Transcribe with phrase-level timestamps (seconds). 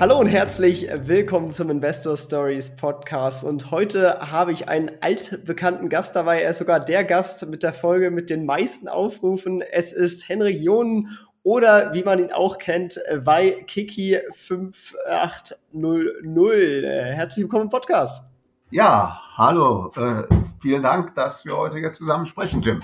[0.00, 3.44] Hallo und herzlich willkommen zum Investor Stories Podcast.
[3.44, 6.42] Und heute habe ich einen altbekannten Gast dabei.
[6.42, 9.62] Er ist sogar der Gast mit der Folge mit den meisten Aufrufen.
[9.62, 17.14] Es ist Henrik Jonen oder wie man ihn auch kennt, bei Kiki 5800.
[17.14, 18.24] Herzlich willkommen im Podcast.
[18.70, 19.92] Ja, hallo.
[19.96, 20.24] Äh,
[20.60, 22.82] vielen Dank, dass wir heute jetzt zusammen sprechen, Jim.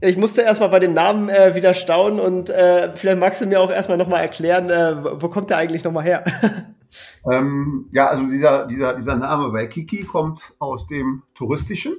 [0.00, 3.46] Ja, ich musste erstmal bei dem Namen äh, wieder staunen und äh, vielleicht magst du
[3.46, 6.24] mir auch erstmal nochmal erklären, äh, wo kommt der eigentlich nochmal her?
[7.30, 11.94] ähm, ja, also dieser, dieser, dieser Name Waikiki kommt aus dem Touristischen,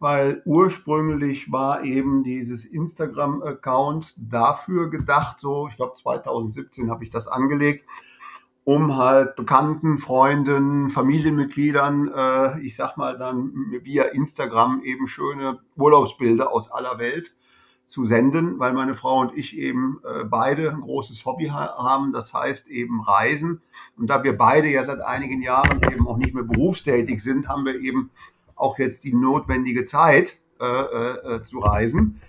[0.00, 7.28] weil ursprünglich war eben dieses Instagram-Account dafür gedacht, so, ich glaube 2017 habe ich das
[7.28, 7.84] angelegt,
[8.64, 16.52] um halt Bekannten, Freunden, Familienmitgliedern, äh, ich sag mal dann via Instagram eben schöne Urlaubsbilder
[16.52, 17.34] aus aller Welt
[17.86, 22.12] zu senden, weil meine Frau und ich eben äh, beide ein großes Hobby ha haben,
[22.12, 23.60] das heißt eben Reisen.
[23.98, 27.64] Und da wir beide ja seit einigen Jahren eben auch nicht mehr berufstätig sind, haben
[27.64, 28.10] wir eben
[28.54, 32.20] auch jetzt die notwendige Zeit äh, äh, äh zu reisen.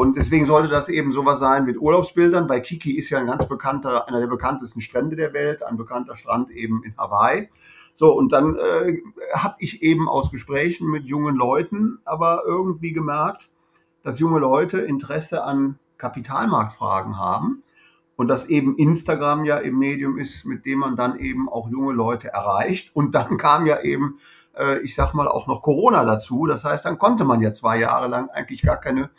[0.00, 3.46] Und deswegen sollte das eben sowas sein mit Urlaubsbildern, weil Kiki ist ja ein ganz
[3.46, 7.50] bekannter, einer der bekanntesten Strände der Welt, ein bekannter Strand eben in Hawaii.
[7.94, 8.96] So, und dann äh,
[9.34, 13.50] habe ich eben aus Gesprächen mit jungen Leuten aber irgendwie gemerkt,
[14.02, 17.62] dass junge Leute Interesse an Kapitalmarktfragen haben
[18.16, 21.92] und dass eben Instagram ja im Medium ist, mit dem man dann eben auch junge
[21.92, 22.96] Leute erreicht.
[22.96, 24.18] Und dann kam ja eben,
[24.56, 26.46] äh, ich sag mal, auch noch Corona dazu.
[26.46, 29.10] Das heißt, dann konnte man ja zwei Jahre lang eigentlich gar keine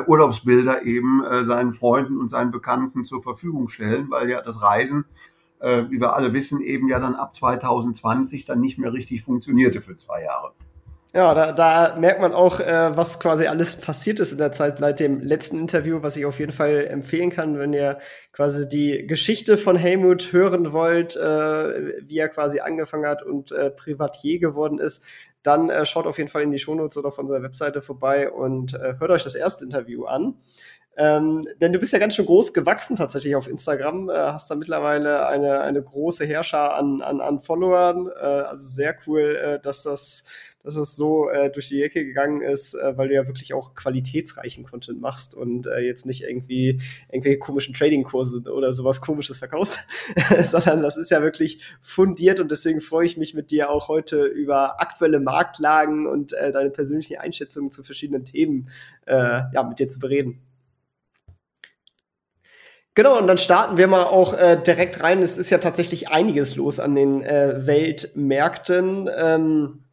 [0.00, 5.04] Urlaubsbilder eben äh, seinen Freunden und seinen Bekannten zur Verfügung stellen, weil ja das Reisen,
[5.60, 9.82] äh, wie wir alle wissen, eben ja dann ab 2020 dann nicht mehr richtig funktionierte
[9.82, 10.52] für zwei Jahre.
[11.14, 14.78] Ja, da, da merkt man auch, äh, was quasi alles passiert ist in der Zeit
[14.78, 17.98] seit dem letzten Interview, was ich auf jeden Fall empfehlen kann, wenn ihr
[18.32, 23.70] quasi die Geschichte von Helmut hören wollt, äh, wie er quasi angefangen hat und äh,
[23.70, 25.04] Privatier geworden ist
[25.42, 28.74] dann äh, schaut auf jeden Fall in die Shownotes oder auf unserer Webseite vorbei und
[28.74, 30.36] äh, hört euch das erste Interview an.
[30.94, 34.54] Ähm, denn du bist ja ganz schön groß gewachsen tatsächlich auf Instagram, äh, hast da
[34.54, 38.08] mittlerweile eine, eine große Herrscher an, an, an Followern.
[38.08, 40.24] Äh, also sehr cool, äh, dass das
[40.62, 43.74] dass es so äh, durch die Ecke gegangen ist, äh, weil du ja wirklich auch
[43.74, 46.80] qualitätsreichen Content machst und äh, jetzt nicht irgendwie
[47.10, 49.80] irgendwelche komischen Trading-Kurse oder sowas komisches verkaufst,
[50.40, 54.24] sondern das ist ja wirklich fundiert und deswegen freue ich mich mit dir auch heute
[54.24, 58.68] über aktuelle Marktlagen und äh, deine persönlichen Einschätzungen zu verschiedenen Themen
[59.06, 60.40] äh, ja, mit dir zu bereden.
[62.94, 65.22] Genau, und dann starten wir mal auch äh, direkt rein.
[65.22, 69.08] Es ist ja tatsächlich einiges los an den äh, Weltmärkten.
[69.16, 69.91] Ähm, äh,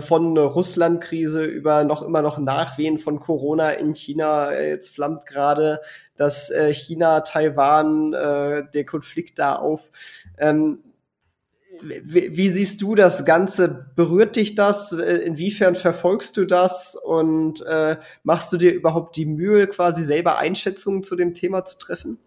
[0.00, 4.52] von Russland-Krise über noch immer noch Nachwehen von Corona in China.
[4.52, 5.80] Äh, jetzt flammt gerade
[6.16, 9.90] das äh, China-Taiwan, der Konflikt da auf.
[10.38, 10.78] Ähm,
[11.82, 13.90] wie, siehst du das Ganze?
[13.96, 14.92] Berührt dich das?
[14.92, 16.94] Inwiefern verfolgst du das?
[16.94, 21.76] Und äh, machst du dir überhaupt die Mühe, quasi selber Einschätzungen zu dem Thema zu
[21.78, 22.18] treffen?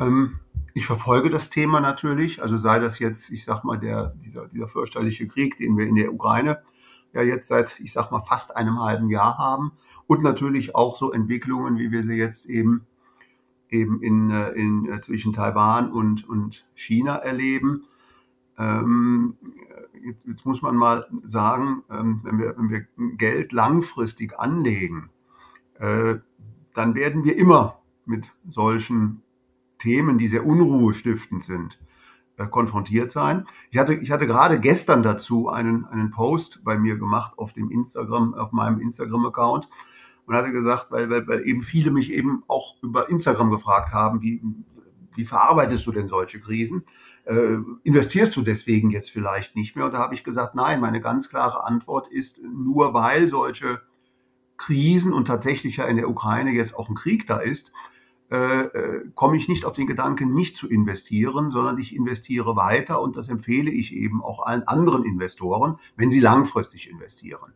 [0.00, 0.40] Ähm,
[0.74, 4.68] ich verfolge das Thema natürlich, also sei das jetzt, ich sag mal, der, dieser, dieser
[4.68, 6.62] fürchterliche Krieg, den wir in der Ukraine
[7.12, 9.72] ja jetzt seit, ich sag mal, fast einem halben Jahr haben
[10.06, 12.86] und natürlich auch so Entwicklungen, wie wir sie jetzt eben
[13.70, 17.84] eben in, äh, in äh, zwischen Taiwan und, und China erleben.
[18.58, 19.36] Ähm,
[20.04, 25.10] jetzt, jetzt, muss man mal sagen, ähm, wenn, wir, wenn wir Geld langfristig anlegen,
[25.78, 26.16] äh,
[26.74, 29.22] dann werden wir immer mit solchen
[29.80, 31.78] Themen, die sehr unruhestiftend sind,
[32.36, 33.46] äh, konfrontiert sein.
[33.70, 37.70] Ich hatte, ich hatte gerade gestern dazu einen, einen Post bei mir gemacht auf dem
[37.70, 39.68] Instagram, auf meinem Instagram-Account
[40.26, 44.22] und hatte gesagt, weil, weil, weil eben viele mich eben auch über Instagram gefragt haben,
[44.22, 44.42] wie,
[45.16, 46.84] wie verarbeitest du denn solche Krisen?
[47.24, 49.86] Äh, investierst du deswegen jetzt vielleicht nicht mehr?
[49.86, 53.82] Und da habe ich gesagt, nein, meine ganz klare Antwort ist, nur weil solche
[54.56, 57.72] Krisen und tatsächlich ja in der Ukraine jetzt auch ein Krieg da ist,
[58.30, 63.00] äh, äh, komme ich nicht auf den Gedanken, nicht zu investieren, sondern ich investiere weiter
[63.00, 67.52] und das empfehle ich eben auch allen anderen Investoren, wenn sie langfristig investieren.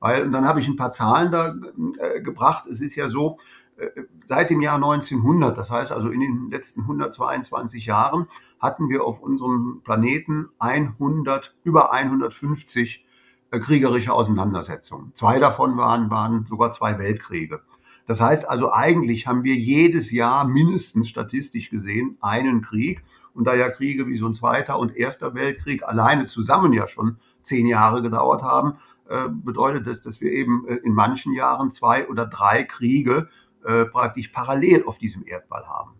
[0.00, 1.54] Weil, und dann habe ich ein paar Zahlen da
[1.98, 2.66] äh, gebracht.
[2.66, 3.38] Es ist ja so,
[3.78, 3.88] äh,
[4.22, 8.28] seit dem Jahr 1900, das heißt also in den letzten 122 Jahren,
[8.60, 13.04] hatten wir auf unserem Planeten 100, über 150
[13.50, 15.12] äh, kriegerische Auseinandersetzungen.
[15.14, 17.62] Zwei davon waren, waren sogar zwei Weltkriege.
[18.08, 23.04] Das heißt also, eigentlich haben wir jedes Jahr mindestens statistisch gesehen einen Krieg.
[23.34, 27.18] Und da ja Kriege wie so ein Zweiter und Erster Weltkrieg alleine zusammen ja schon
[27.42, 28.78] zehn Jahre gedauert haben,
[29.08, 33.28] äh, bedeutet das, dass wir eben äh, in manchen Jahren zwei oder drei Kriege
[33.62, 35.92] äh, praktisch parallel auf diesem Erdball haben.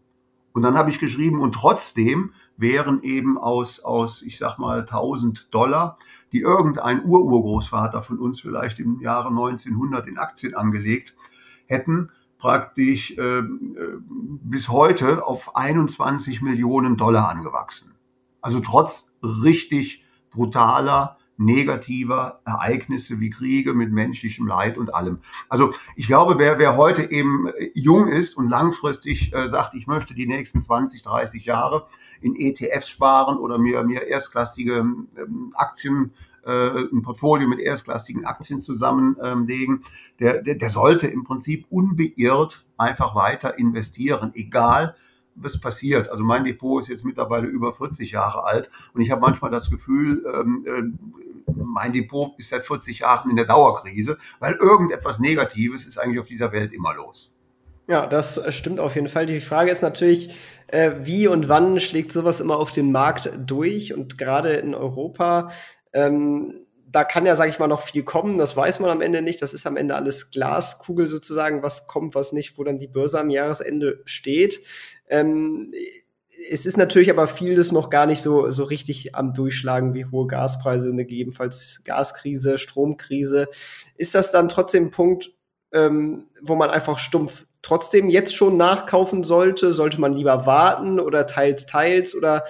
[0.54, 5.48] Und dann habe ich geschrieben, und trotzdem wären eben aus, aus ich sag mal, 1000
[5.52, 5.98] Dollar,
[6.32, 11.14] die irgendein Ururgroßvater von uns vielleicht im Jahre 1900 in Aktien angelegt
[11.68, 13.42] hätten, praktisch äh,
[14.42, 17.94] bis heute auf 21 Millionen Dollar angewachsen.
[18.40, 25.20] Also trotz richtig brutaler negativer Ereignisse wie Kriege mit menschlichem Leid und allem.
[25.48, 29.86] Also ich glaube, wer, wer heute eben äh, jung ist und langfristig äh, sagt, ich
[29.86, 31.86] möchte die nächsten 20, 30 Jahre
[32.20, 38.60] in ETFs sparen oder mir, mir erstklassige ähm, Aktien, äh, ein Portfolio mit erstklassigen Aktien
[38.60, 39.84] zusammenlegen,
[40.20, 44.96] der, der, der sollte im Prinzip unbeirrt einfach weiter investieren, egal
[45.42, 46.08] was passiert.
[46.08, 49.70] Also mein Depot ist jetzt mittlerweile über 40 Jahre alt und ich habe manchmal das
[49.70, 55.86] Gefühl, ähm, äh, mein Depot ist seit 40 Jahren in der Dauerkrise, weil irgendetwas Negatives
[55.86, 57.32] ist eigentlich auf dieser Welt immer los.
[57.88, 59.24] Ja, das stimmt auf jeden Fall.
[59.24, 60.34] Die Frage ist natürlich,
[60.66, 63.94] äh, wie und wann schlägt sowas immer auf den Markt durch?
[63.94, 65.50] Und gerade in Europa,
[65.92, 68.38] ähm, da kann ja, sage ich mal, noch viel kommen.
[68.38, 69.42] Das weiß man am Ende nicht.
[69.42, 73.20] Das ist am Ende alles Glaskugel sozusagen, was kommt, was nicht, wo dann die Börse
[73.20, 74.60] am Jahresende steht.
[75.08, 75.72] Ähm,
[76.50, 80.26] es ist natürlich aber vieles noch gar nicht so, so richtig am Durchschlagen wie hohe
[80.26, 83.48] Gaspreise, eine gegebenenfalls Gaskrise, Stromkrise.
[83.96, 85.32] Ist das dann trotzdem ein Punkt,
[85.72, 89.72] ähm, wo man einfach stumpf trotzdem jetzt schon nachkaufen sollte?
[89.72, 92.14] Sollte man lieber warten oder teils, teils?
[92.14, 92.44] Oder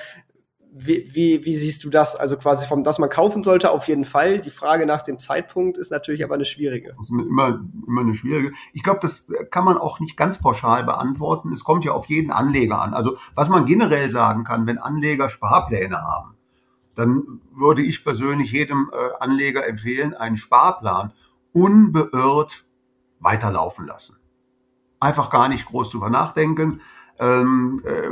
[0.73, 2.15] wie, wie, wie, siehst du das?
[2.15, 4.41] Also quasi vom, dass man kaufen sollte, auf jeden Fall.
[4.41, 6.95] Die Frage nach dem Zeitpunkt ist natürlich aber eine schwierige.
[6.97, 8.53] Das ist immer, immer eine schwierige.
[8.73, 11.53] Ich glaube, das kann man auch nicht ganz pauschal beantworten.
[11.53, 12.95] Es kommt ja auf jeden Anleger an.
[12.95, 16.35] Also was man generell sagen kann, wenn Anleger Sparpläne haben,
[16.95, 21.13] dann würde ich persönlich jedem äh, Anleger empfehlen, einen Sparplan
[21.53, 22.65] unbeirrt
[23.21, 24.17] weiterlaufen lassen.
[25.01, 26.81] Einfach gar nicht groß drüber nachdenken
[27.19, 28.11] ähm, äh,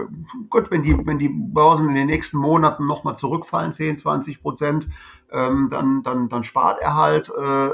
[0.51, 4.89] gut, wenn die, wenn die Börsen in den nächsten Monaten nochmal zurückfallen, 10, 20 Prozent,
[5.31, 7.69] ähm, dann, dann, dann spart er halt äh,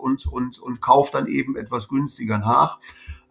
[0.00, 2.78] und, und, und kauft dann eben etwas günstiger nach.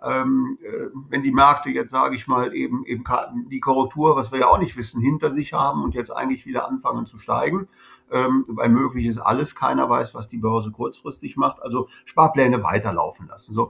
[0.03, 3.03] Ähm, äh, wenn die Märkte jetzt, sage ich mal, eben, eben
[3.49, 6.67] die Korrektur, was wir ja auch nicht wissen, hinter sich haben und jetzt eigentlich wieder
[6.67, 7.67] anfangen zu steigen,
[8.11, 13.27] ähm, weil möglich ist alles, keiner weiß, was die Börse kurzfristig macht, also Sparpläne weiterlaufen
[13.27, 13.53] lassen.
[13.53, 13.69] So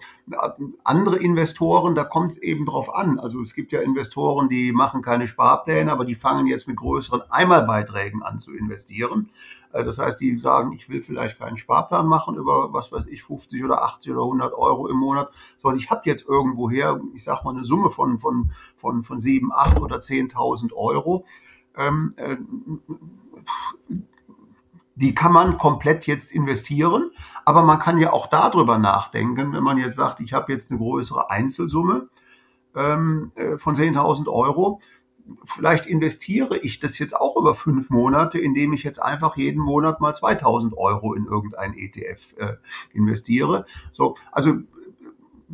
[0.83, 3.19] andere Investoren, da kommt es eben drauf an.
[3.19, 7.23] Also es gibt ja Investoren, die machen keine Sparpläne, aber die fangen jetzt mit größeren
[7.29, 9.29] Einmalbeiträgen an zu investieren.
[9.73, 13.23] Äh, das heißt, die sagen, ich will vielleicht keinen Sparplan machen über, was weiß ich,
[13.23, 15.31] 50 oder 80 oder 100 Euro im Monat,
[15.61, 19.51] sondern ich habe jetzt irgendwoher, ich sag mal, eine Summe von, von, von, von 7,
[19.51, 21.25] 8 oder 10.000 Euro.
[21.75, 22.37] Ähm, äh,
[24.97, 27.11] die kann man komplett jetzt investieren,
[27.45, 30.79] aber man kann ja auch darüber nachdenken, wenn man jetzt sagt, ich habe jetzt eine
[30.79, 32.09] größere Einzelsumme
[32.75, 34.81] ähm, äh, von 10.000 Euro,
[35.45, 40.01] vielleicht investiere ich das jetzt auch über fünf Monate, indem ich jetzt einfach jeden Monat
[40.01, 42.53] mal 2000 Euro in irgendein ETF äh,
[42.91, 43.67] investiere.
[43.91, 44.55] So, also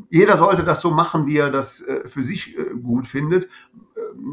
[0.09, 3.47] jeder sollte das so machen, wie er das äh, für sich äh, gut findet.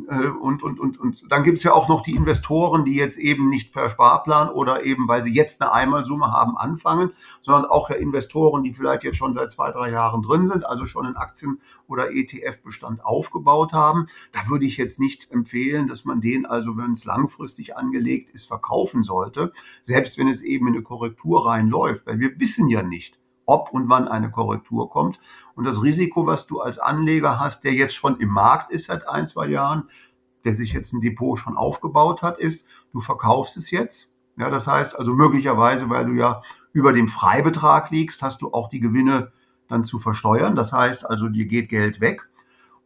[0.09, 3.19] Äh, und, und, und, und dann gibt es ja auch noch die Investoren, die jetzt
[3.19, 7.11] eben nicht per Sparplan oder eben, weil sie jetzt eine Einmalsumme haben, anfangen,
[7.43, 10.87] sondern auch ja Investoren, die vielleicht jetzt schon seit zwei, drei Jahren drin sind, also
[10.87, 14.09] schon einen Aktien- oder ETF-Bestand aufgebaut haben.
[14.33, 18.47] Da würde ich jetzt nicht empfehlen, dass man den also, wenn es langfristig angelegt ist,
[18.47, 19.53] verkaufen sollte,
[19.85, 23.19] selbst wenn es eben in eine Korrektur reinläuft, weil wir wissen ja nicht,
[23.51, 25.19] ob und wann eine Korrektur kommt.
[25.61, 29.07] Und das Risiko, was du als Anleger hast, der jetzt schon im Markt ist seit
[29.07, 29.91] ein, zwei Jahren,
[30.47, 34.11] der sich jetzt ein Depot schon aufgebaut hat, ist, du verkaufst es jetzt.
[34.39, 36.41] Ja, das heißt also möglicherweise, weil du ja
[36.73, 39.33] über dem Freibetrag liegst, hast du auch die Gewinne
[39.69, 40.57] dann zu versteuern.
[40.57, 42.27] Das heißt also, dir geht Geld weg.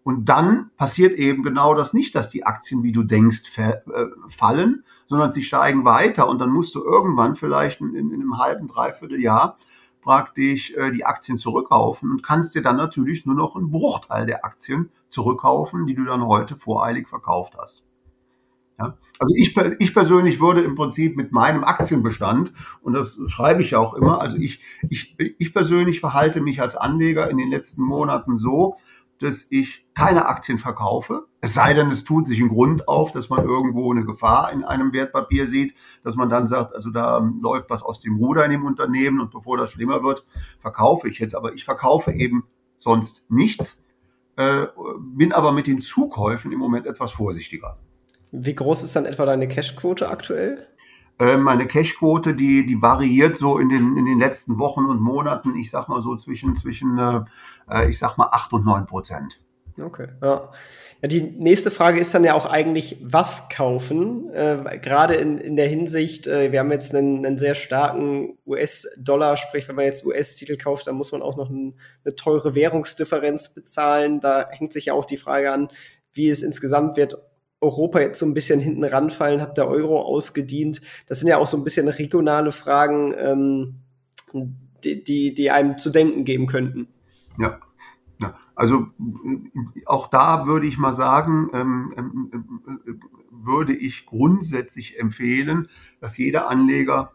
[0.03, 3.75] Und dann passiert eben genau das nicht, dass die Aktien, wie du denkst, äh,
[4.31, 6.27] fallen, sondern sie steigen weiter.
[6.27, 9.59] Und dann musst du irgendwann vielleicht in, in einem halben, dreiviertel Jahr
[10.05, 14.45] praktisch äh, die Aktien zurückkaufen und kannst dir dann natürlich nur noch einen Bruchteil der
[14.45, 17.83] Aktien zurückkaufen, die du dann heute voreilig verkauft hast.
[18.79, 18.97] Ja?
[19.19, 23.79] Also ich, ich persönlich würde im Prinzip mit meinem Aktienbestand, und das schreibe ich ja
[23.79, 28.39] auch immer, also ich, ich, ich persönlich verhalte mich als Anleger in den letzten Monaten
[28.39, 28.77] so,
[29.25, 31.27] dass ich keine Aktien verkaufe.
[31.41, 34.65] Es sei denn, es tut sich ein Grund auf, dass man irgendwo eine Gefahr in
[34.65, 38.51] einem Wertpapier sieht, dass man dann sagt, also da läuft was aus dem Ruder in
[38.51, 40.25] dem Unternehmen und bevor das schlimmer wird,
[40.61, 41.35] verkaufe ich jetzt.
[41.35, 42.45] Aber ich verkaufe eben
[42.79, 43.83] sonst nichts,
[44.37, 44.67] äh,
[44.99, 47.79] bin aber mit den Zukäufen im Moment etwas vorsichtiger.
[48.31, 50.67] Wie groß ist dann etwa deine Cashquote aktuell?
[51.19, 55.55] Äh, meine Cashquote, die, die variiert so in den, in den letzten Wochen und Monaten,
[55.57, 56.99] ich sag mal so zwischen, zwischen
[57.71, 59.39] äh, ich sag mal 8 und 9 Prozent.
[59.81, 60.53] Okay, ja.
[61.03, 61.09] ja.
[61.09, 64.31] Die nächste Frage ist dann ja auch eigentlich, was kaufen?
[64.33, 69.37] Äh, Gerade in, in der Hinsicht, äh, wir haben jetzt einen, einen sehr starken US-Dollar,
[69.37, 73.53] sprich, wenn man jetzt US-Titel kauft, dann muss man auch noch ein, eine teure Währungsdifferenz
[73.53, 74.21] bezahlen.
[74.21, 75.69] Da hängt sich ja auch die Frage an,
[76.13, 77.19] wie es insgesamt wird,
[77.61, 80.81] Europa jetzt so ein bisschen hinten ranfallen, hat der Euro ausgedient.
[81.07, 83.81] Das sind ja auch so ein bisschen regionale Fragen, ähm,
[84.85, 86.89] die, die, die einem zu denken geben könnten.
[87.39, 87.61] Ja.
[88.21, 88.39] ja.
[88.55, 88.89] Also
[89.87, 93.01] auch da würde ich mal sagen, ähm, ähm,
[93.31, 95.69] würde ich grundsätzlich empfehlen,
[96.01, 97.13] dass jeder Anleger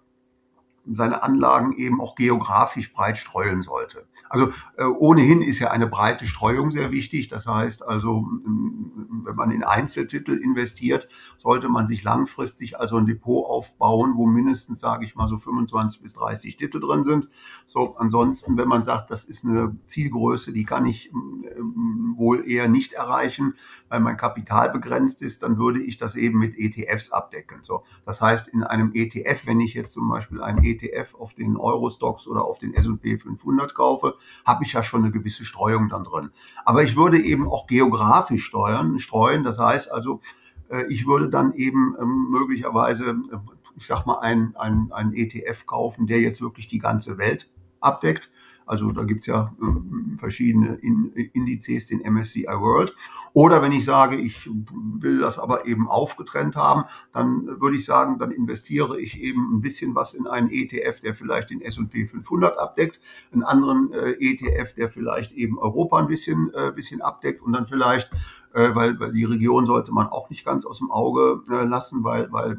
[0.92, 4.06] seine Anlagen eben auch geografisch breit streuen sollte.
[4.30, 7.30] Also äh, ohnehin ist ja eine breite Streuung sehr wichtig.
[7.30, 13.46] Das heißt also, wenn man in Einzeltitel investiert, sollte man sich langfristig also ein Depot
[13.46, 17.30] aufbauen, wo mindestens, sage ich mal, so 25 bis 30 Titel drin sind.
[17.66, 22.68] So, ansonsten, wenn man sagt, das ist eine Zielgröße, die kann ich ähm, wohl eher
[22.68, 23.56] nicht erreichen,
[23.88, 27.60] weil mein Kapital begrenzt ist, dann würde ich das eben mit ETFs abdecken.
[27.64, 30.79] So, das heißt, in einem ETF, wenn ich jetzt zum Beispiel einen ETF
[31.18, 35.46] auf den Eurostox oder auf den S&P 500 kaufe, habe ich ja schon eine gewisse
[35.46, 36.32] Streuung dann drin.
[36.66, 39.44] Aber ich würde eben auch geografisch steuern, streuen.
[39.44, 40.22] Das heißt also,
[40.70, 43.38] äh, ich würde dann eben ähm, möglicherweise, äh,
[43.76, 48.30] ich sag mal, ein, ein, ein ETF kaufen, der jetzt wirklich die ganze Welt abdeckt.
[48.70, 52.96] Also da gibt's ja äh, verschiedene Indizes, den MSCI World.
[53.34, 58.20] Oder wenn ich sage, ich will das aber eben aufgetrennt haben, dann würde ich sagen,
[58.20, 62.60] dann investiere ich eben ein bisschen was in einen ETF, der vielleicht den S&P 500
[62.60, 63.00] abdeckt,
[63.32, 67.66] einen anderen äh, ETF, der vielleicht eben Europa ein bisschen, äh, bisschen abdeckt und dann
[67.66, 68.12] vielleicht,
[68.54, 72.04] äh, weil, weil die Region sollte man auch nicht ganz aus dem Auge äh, lassen,
[72.04, 72.52] weil, weil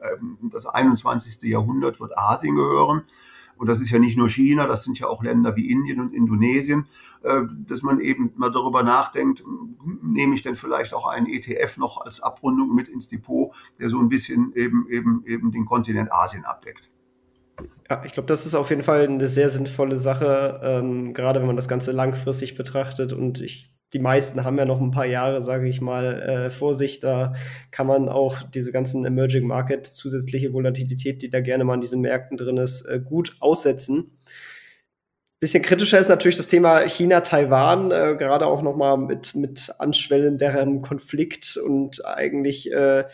[0.00, 0.16] äh,
[0.50, 1.40] das 21.
[1.42, 3.04] Jahrhundert wird Asien gehören.
[3.56, 6.12] Und das ist ja nicht nur China, das sind ja auch Länder wie Indien und
[6.12, 6.86] Indonesien,
[7.22, 9.42] äh, dass man eben mal darüber nachdenkt,
[10.02, 13.98] nehme ich denn vielleicht auch einen ETF noch als Abrundung mit ins Depot, der so
[13.98, 16.90] ein bisschen eben, eben, eben den Kontinent Asien abdeckt.
[17.88, 21.46] Ja, ich glaube, das ist auf jeden Fall eine sehr sinnvolle Sache, ähm, gerade wenn
[21.46, 23.12] man das Ganze langfristig betrachtet.
[23.12, 26.74] Und ich die meisten haben ja noch ein paar Jahre, sage ich mal, äh, vor
[26.74, 26.98] sich.
[26.98, 27.34] Da
[27.70, 32.00] kann man auch diese ganzen Emerging Market, zusätzliche Volatilität, die da gerne mal in diesen
[32.00, 34.18] Märkten drin ist, äh, gut aussetzen.
[35.38, 41.56] Bisschen kritischer ist natürlich das Thema China-Taiwan, äh, gerade auch nochmal mit, mit anschwellenderem Konflikt
[41.56, 43.04] und eigentlich äh,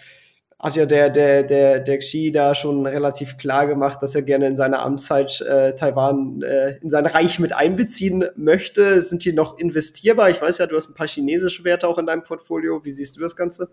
[0.63, 4.47] hat ja der, der, der, der Xi da schon relativ klar gemacht, dass er gerne
[4.47, 9.01] in seiner Amtszeit äh, Taiwan äh, in sein Reich mit einbeziehen möchte.
[9.01, 10.31] Sind die noch investierbar?
[10.31, 12.85] Ich weiß ja, du hast ein paar chinesische Werte auch in deinem Portfolio.
[12.85, 13.71] Wie siehst du das Ganze?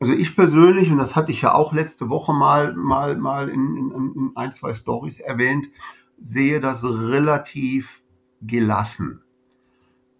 [0.00, 3.76] Also ich persönlich, und das hatte ich ja auch letzte Woche mal, mal, mal in,
[3.76, 5.68] in, in ein, zwei Stories erwähnt,
[6.20, 7.88] sehe das relativ
[8.42, 9.22] gelassen.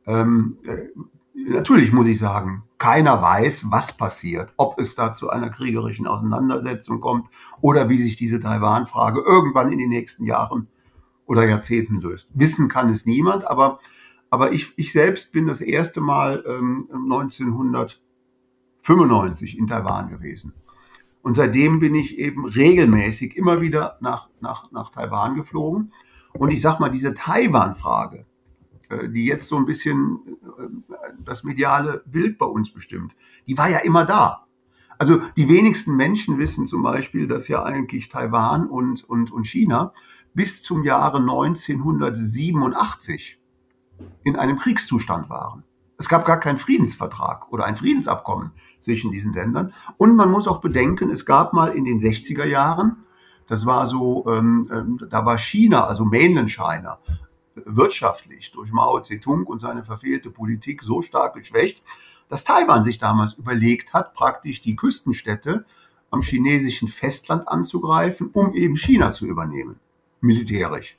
[0.06, 0.86] Ähm, äh,
[1.34, 7.00] natürlich muss ich sagen, keiner weiß, was passiert, ob es da zu einer kriegerischen Auseinandersetzung
[7.00, 7.28] kommt
[7.60, 10.68] oder wie sich diese Taiwan-Frage irgendwann in den nächsten Jahren
[11.26, 12.30] oder Jahrzehnten löst.
[12.34, 13.80] Wissen kann es niemand, aber,
[14.30, 20.52] aber ich, ich selbst bin das erste Mal ähm, 1995 in Taiwan gewesen.
[21.22, 25.92] Und seitdem bin ich eben regelmäßig immer wieder nach, nach, nach Taiwan geflogen.
[26.32, 28.24] Und ich sag mal, diese Taiwan-Frage,
[29.08, 30.20] die jetzt so ein bisschen
[30.58, 30.68] äh,
[31.24, 33.14] das mediale Bild bei uns bestimmt,
[33.46, 34.46] die war ja immer da.
[34.98, 39.92] Also die wenigsten Menschen wissen zum Beispiel, dass ja eigentlich Taiwan und, und, und China
[40.34, 43.38] bis zum Jahre 1987
[44.24, 45.64] in einem Kriegszustand waren.
[45.98, 49.72] Es gab gar keinen Friedensvertrag oder ein Friedensabkommen zwischen diesen Ländern.
[49.96, 53.04] Und man muss auch bedenken, es gab mal in den 60er Jahren,
[53.48, 56.98] das war so, ähm, ähm, da war China, also Mainland China,
[57.64, 61.82] wirtschaftlich durch Mao Zedong und seine verfehlte Politik so stark geschwächt,
[62.28, 65.64] dass Taiwan sich damals überlegt hat, praktisch die Küstenstädte
[66.10, 69.78] am chinesischen Festland anzugreifen, um eben China zu übernehmen,
[70.20, 70.96] militärisch.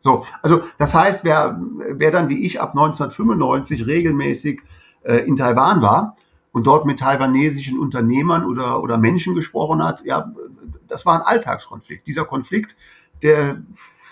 [0.00, 4.62] So, also das heißt, wer, wer dann wie ich ab 1995 regelmäßig
[5.02, 6.16] äh, in Taiwan war
[6.52, 10.32] und dort mit taiwanesischen Unternehmern oder, oder Menschen gesprochen hat, ja,
[10.86, 12.06] das war ein Alltagskonflikt.
[12.06, 12.76] Dieser Konflikt,
[13.22, 13.60] der,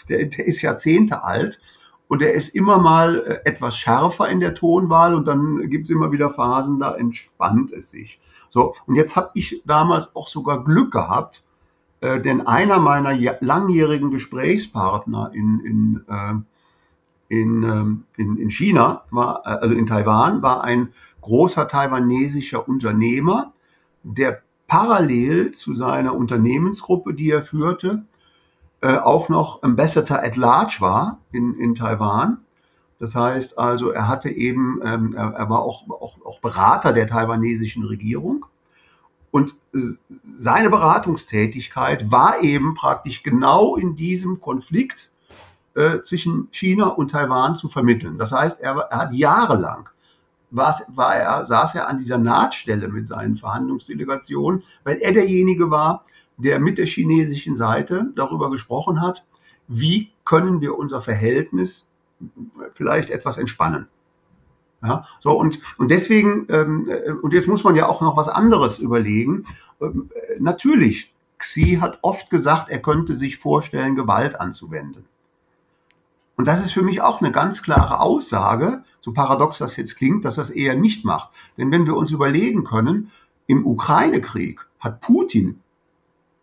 [0.08, 1.60] der, der ist Jahrzehnte alt
[2.08, 5.90] und er ist immer mal äh, etwas schärfer in der Tonwahl und dann gibt es
[5.90, 8.20] immer wieder Phasen, da entspannt es sich.
[8.50, 11.44] So, und jetzt habe ich damals auch sogar Glück gehabt,
[12.00, 16.34] äh, denn einer meiner langjährigen Gesprächspartner in, in, äh,
[17.28, 23.52] in, ähm, in, in China, war, äh, also in Taiwan, war ein großer taiwanesischer Unternehmer,
[24.04, 28.04] der parallel zu seiner Unternehmensgruppe, die er führte,
[28.80, 32.38] äh, auch noch Ambassador at Large war in, in Taiwan.
[32.99, 37.06] Das heißt also, er hatte eben, ähm, er, er, war auch, auch, auch Berater der
[37.06, 38.47] taiwanesischen Regierung.
[39.30, 39.54] Und
[40.37, 45.11] seine Beratungstätigkeit war eben praktisch genau in diesem Konflikt
[45.75, 48.16] äh, zwischen China und Taiwan zu vermitteln.
[48.16, 49.90] Das heißt, er, er hat jahrelang
[50.50, 56.04] war, war er, saß er an dieser Nahtstelle mit seinen Verhandlungsdelegationen, weil er derjenige war,
[56.36, 59.24] der mit der chinesischen Seite darüber gesprochen hat,
[59.68, 61.88] wie können wir unser Verhältnis
[62.74, 63.88] vielleicht etwas entspannen.
[64.82, 68.28] Ja, so und, und deswegen, ähm, äh, und jetzt muss man ja auch noch was
[68.28, 69.46] anderes überlegen.
[69.80, 75.06] Ähm, äh, natürlich, Xi hat oft gesagt, er könnte sich vorstellen, Gewalt anzuwenden.
[76.36, 80.24] Und das ist für mich auch eine ganz klare Aussage, so paradox das jetzt klingt,
[80.24, 81.30] dass das eher nicht macht.
[81.56, 83.10] Denn wenn wir uns überlegen können,
[83.46, 85.60] im Ukraine-Krieg hat Putin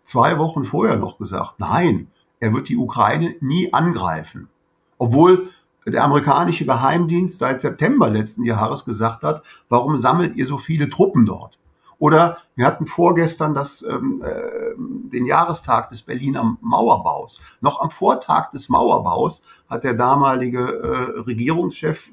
[0.05, 2.07] zwei Wochen vorher noch gesagt, nein,
[2.39, 4.50] er wird die Ukraine nie angreifen.
[4.98, 5.50] Obwohl
[5.86, 11.25] der amerikanische Geheimdienst seit September letzten Jahres gesagt hat, warum sammelt ihr so viele Truppen
[11.25, 11.57] dort?
[12.00, 17.39] Oder wir hatten vorgestern das, ähm, äh, den Jahrestag des Berliner Mauerbaus.
[17.62, 22.12] Noch am Vortag des Mauerbaus hat der damalige äh, Regierungschef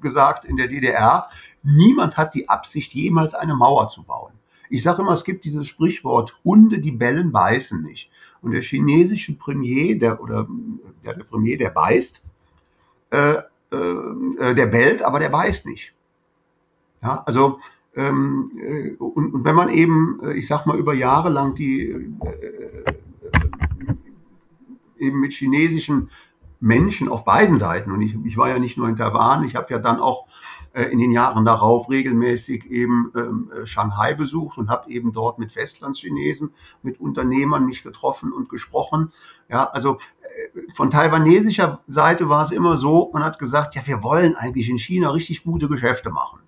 [0.00, 1.26] gesagt in der DDR,
[1.64, 4.32] niemand hat die Absicht, jemals eine Mauer zu bauen.
[4.74, 8.10] Ich sage immer, es gibt dieses Sprichwort, Hunde, die bellen, beißen nicht.
[8.42, 10.48] Und der chinesische Premier, der, oder
[11.04, 12.24] der, der Premier, der beißt,
[13.10, 13.34] äh,
[13.70, 15.94] äh, der bellt, aber der beißt nicht.
[17.04, 17.60] Ja, also
[17.94, 21.90] ähm, äh, und, und, wenn man eben, äh, ich sag mal, über Jahre lang die
[21.90, 22.84] äh,
[24.98, 26.10] eben mit chinesischen
[26.58, 29.72] Menschen auf beiden Seiten, und ich, ich war ja nicht nur in Taiwan, ich habe
[29.72, 30.32] ja dann auch äh,
[30.74, 36.52] in den Jahren darauf regelmäßig eben ähm, Shanghai besucht und habe eben dort mit Festlandschinesen,
[36.82, 39.12] mit Unternehmern mich getroffen und gesprochen.
[39.48, 39.98] Ja, also
[40.74, 44.78] von taiwanesischer Seite war es immer so, man hat gesagt, ja, wir wollen eigentlich in
[44.78, 46.40] China richtig gute Geschäfte machen.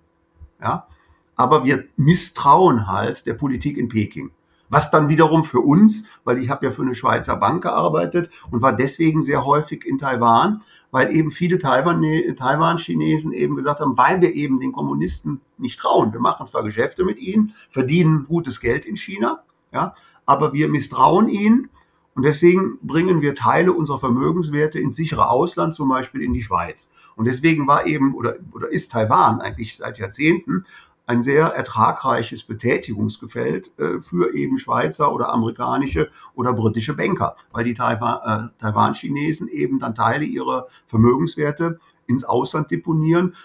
[0.61, 0.87] Ja,
[1.35, 4.31] aber wir misstrauen halt der Politik in Peking.
[4.69, 8.61] Was dann wiederum für uns, weil ich habe ja für eine Schweizer Bank gearbeitet und
[8.61, 14.33] war deswegen sehr häufig in Taiwan, weil eben viele Taiwan-Chinesen eben gesagt haben, weil wir
[14.33, 16.13] eben den Kommunisten nicht trauen.
[16.13, 19.95] Wir machen zwar Geschäfte mit ihnen, verdienen gutes Geld in China, ja,
[20.25, 21.69] aber wir misstrauen ihnen
[22.15, 26.89] und deswegen bringen wir Teile unserer Vermögenswerte ins sichere Ausland, zum Beispiel in die Schweiz.
[27.15, 30.65] Und deswegen war eben oder, oder ist Taiwan eigentlich seit Jahrzehnten
[31.07, 37.73] ein sehr ertragreiches Betätigungsgefeld äh, für eben Schweizer oder amerikanische oder britische Banker, weil die
[37.73, 43.35] Taiwan, äh, Taiwan-Chinesen eben dann Teile ihrer Vermögenswerte ins Ausland deponieren,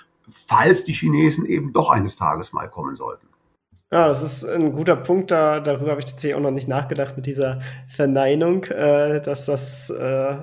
[0.47, 3.29] falls die Chinesen eben doch eines Tages mal kommen sollten.
[3.93, 5.31] Ja, das ist ein guter Punkt.
[5.31, 9.91] Da, darüber habe ich tatsächlich auch noch nicht nachgedacht mit dieser Verneinung, äh, dass das
[9.91, 10.37] äh,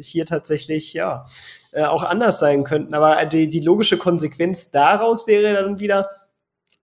[0.00, 1.24] hier tatsächlich ja
[1.70, 2.94] äh, auch anders sein könnten.
[2.94, 6.10] Aber die, die logische Konsequenz daraus wäre dann wieder,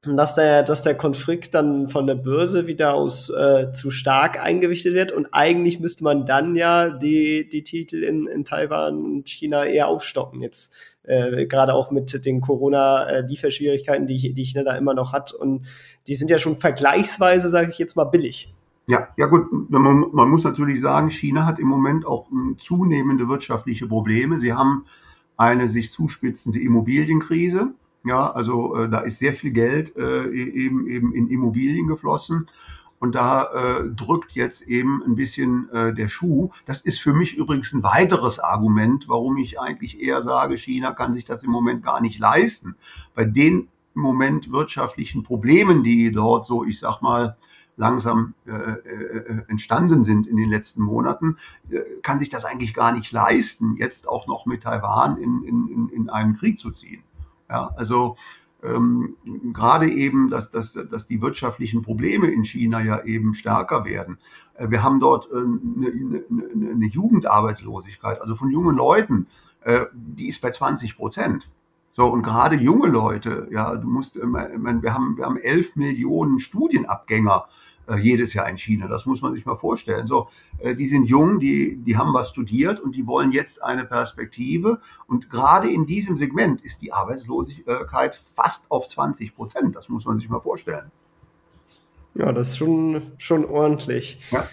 [0.05, 4.93] dass der, dass der Konflikt dann von der Börse wieder aus äh, zu stark eingewichtet
[4.93, 9.65] wird und eigentlich müsste man dann ja die, die Titel in, in Taiwan und China
[9.65, 10.73] eher aufstocken jetzt.
[11.03, 15.33] Äh, gerade auch mit den Corona-Lieferschwierigkeiten, die, die China da immer noch hat.
[15.33, 15.67] Und
[16.07, 18.53] die sind ja schon vergleichsweise, sage ich jetzt mal, billig.
[18.87, 22.27] Ja, ja gut, man, man, muss natürlich sagen, China hat im Moment auch
[22.59, 24.39] zunehmende wirtschaftliche Probleme.
[24.39, 24.85] Sie haben
[25.37, 27.73] eine sich zuspitzende Immobilienkrise.
[28.05, 32.47] Ja, also äh, da ist sehr viel Geld äh, e-, eben, eben in Immobilien geflossen.
[32.99, 36.51] Und da äh, drückt jetzt eben ein bisschen äh, der Schuh.
[36.65, 41.13] Das ist für mich übrigens ein weiteres Argument, warum ich eigentlich eher sage, China kann
[41.13, 42.75] sich das im Moment gar nicht leisten.
[43.13, 47.37] Bei den im Moment wirtschaftlichen Problemen, die dort so, ich sag mal,
[47.77, 51.37] langsam äh, äh, entstanden sind in den letzten Monaten,
[51.69, 55.89] äh, kann sich das eigentlich gar nicht leisten, jetzt auch noch mit Taiwan in, in,
[55.89, 57.03] in einen Krieg zu ziehen.
[57.49, 58.17] Ja, also
[58.63, 59.15] ähm,
[59.53, 64.17] gerade eben, dass, dass, dass die wirtschaftlichen Probleme in China ja eben stärker werden.
[64.55, 69.27] Äh, wir haben dort äh, eine, eine, eine, Jugendarbeitslosigkeit, also von jungen Leuten,
[69.61, 71.49] äh, die ist bei 20 Prozent.
[71.91, 76.39] So, und gerade junge Leute, ja, du musst, äh, wir haben, wir haben 11 Millionen
[76.39, 77.45] Studienabgänger
[77.87, 78.87] äh, jedes Jahr in China.
[78.87, 80.07] Das muss man sich mal vorstellen.
[80.07, 83.85] So, äh, die sind jung, die, die haben was studiert und die wollen jetzt eine
[83.85, 84.79] Perspektive.
[85.07, 89.75] Und gerade in diesem Segment ist die Arbeitslosigkeit fast auf 20 Prozent.
[89.75, 90.91] Das muss man sich mal vorstellen.
[92.15, 94.21] Ja, das ist schon, schon ordentlich.
[94.31, 94.47] Ja.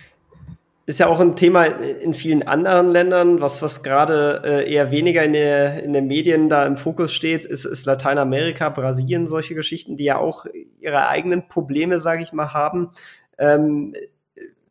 [0.85, 5.23] ist ja auch ein Thema in vielen anderen Ländern, was, was gerade äh, eher weniger
[5.23, 9.97] in der, in den Medien da im Fokus steht, ist, ist Lateinamerika, Brasilien, solche Geschichten,
[9.97, 10.45] die ja auch
[10.81, 12.91] ihre eigenen Probleme, sage ich mal, haben.
[13.39, 13.95] Ähm,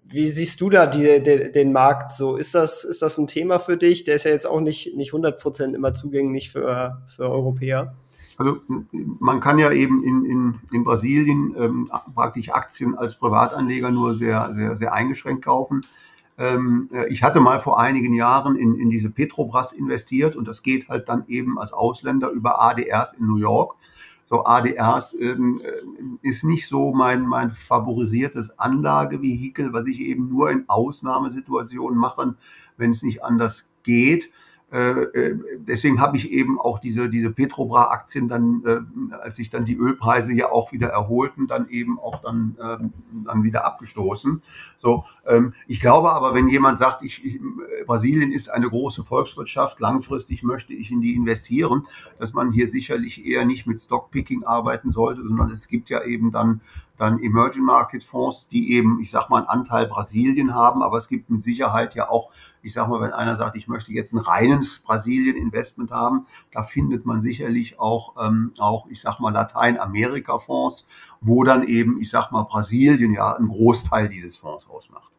[0.04, 2.36] wie siehst du da die, die, den Markt so?
[2.36, 4.04] Ist das, ist das ein Thema für dich?
[4.04, 7.96] Der ist ja jetzt auch nicht, nicht 100% immer zugänglich für, für Europäer.
[8.38, 8.60] Also
[8.92, 14.54] man kann ja eben in, in, in Brasilien ähm, praktisch Aktien als Privatanleger nur sehr,
[14.56, 15.82] sehr, sehr eingeschränkt kaufen.
[16.38, 20.64] Ähm, äh, ich hatte mal vor einigen Jahren in, in diese Petrobras investiert und das
[20.64, 23.76] geht halt dann eben als Ausländer über ADRs in New York.
[24.32, 30.50] So ADRs ähm, äh, ist nicht so mein, mein favorisiertes Anlagevehikel, was ich eben nur
[30.50, 32.36] in Ausnahmesituationen mache,
[32.78, 34.32] wenn es nicht anders geht.
[34.72, 39.66] Äh, äh, deswegen habe ich eben auch diese, diese Petrobras-Aktien dann, äh, als sich dann
[39.66, 42.94] die Ölpreise ja auch wieder erholten, dann eben auch dann, ähm,
[43.26, 44.42] dann wieder abgestoßen.
[44.78, 47.42] So, ähm, ich glaube aber, wenn jemand sagt, ich, ich,
[47.86, 51.86] Brasilien ist eine große Volkswirtschaft, langfristig möchte ich in die investieren,
[52.18, 56.32] dass man hier sicherlich eher nicht mit Stockpicking arbeiten sollte, sondern es gibt ja eben
[56.32, 56.62] dann
[57.02, 61.08] dann Emerging Market Fonds, die eben, ich sag mal, einen Anteil Brasilien haben, aber es
[61.08, 62.30] gibt mit Sicherheit ja auch
[62.64, 67.06] ich sage mal, wenn einer sagt, ich möchte jetzt ein reines Brasilien-Investment haben, da findet
[67.06, 70.88] man sicherlich auch, ähm, auch ich sage mal, Lateinamerika-Fonds,
[71.22, 75.12] wo dann eben, ich sage mal, Brasilien ja einen Großteil dieses Fonds ausmacht.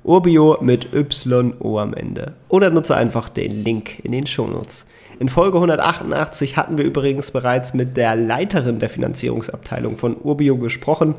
[0.04, 2.34] urbio mit YO am Ende.
[2.50, 4.88] Oder nutze einfach den Link in den Shownotes.
[5.22, 11.14] In Folge 188 hatten wir übrigens bereits mit der Leiterin der Finanzierungsabteilung von Urbio gesprochen.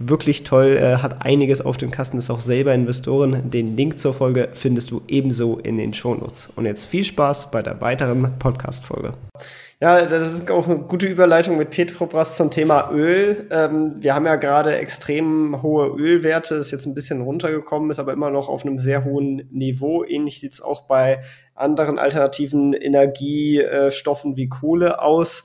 [0.00, 3.50] Wirklich toll, äh, hat einiges auf dem Kasten, ist auch selber Investoren.
[3.50, 6.50] Den Link zur Folge findest du ebenso in den Shownotes.
[6.56, 9.12] Und jetzt viel Spaß bei der weiteren Podcast-Folge.
[9.84, 13.46] Ja, das ist auch eine gute Überleitung mit Petrobras zum Thema Öl.
[13.50, 18.14] Ähm, wir haben ja gerade extrem hohe Ölwerte, ist jetzt ein bisschen runtergekommen, ist aber
[18.14, 20.02] immer noch auf einem sehr hohen Niveau.
[20.02, 21.20] Ähnlich sieht es auch bei
[21.54, 25.44] anderen alternativen Energiestoffen wie Kohle aus.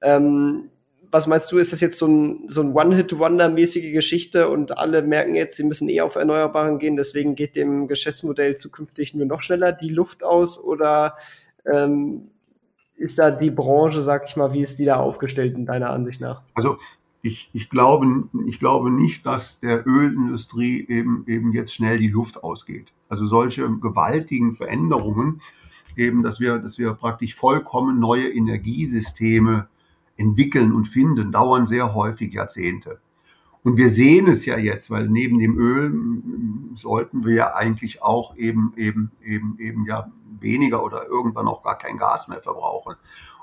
[0.00, 0.70] Ähm,
[1.10, 5.34] was meinst du, ist das jetzt so ein, so ein One-Hit-Wonder-mäßige Geschichte und alle merken
[5.34, 9.72] jetzt, sie müssen eh auf Erneuerbaren gehen, deswegen geht dem Geschäftsmodell zukünftig nur noch schneller
[9.72, 11.16] die Luft aus oder
[11.66, 12.30] ähm,
[13.00, 16.20] ist da die Branche, sag ich mal, wie ist die da aufgestellt in deiner Ansicht
[16.20, 16.42] nach?
[16.54, 16.76] Also
[17.22, 22.44] ich, ich, glaube, ich glaube nicht, dass der Ölindustrie eben, eben jetzt schnell die Luft
[22.44, 22.92] ausgeht.
[23.08, 25.40] Also solche gewaltigen Veränderungen,
[25.96, 29.68] eben, dass wir, dass wir praktisch vollkommen neue Energiesysteme
[30.16, 33.00] entwickeln und finden, dauern sehr häufig Jahrzehnte.
[33.62, 35.92] Und wir sehen es ja jetzt, weil neben dem Öl
[36.76, 41.76] sollten wir ja eigentlich auch eben, eben, eben, eben ja weniger oder irgendwann auch gar
[41.76, 42.94] kein Gas mehr verbrauchen.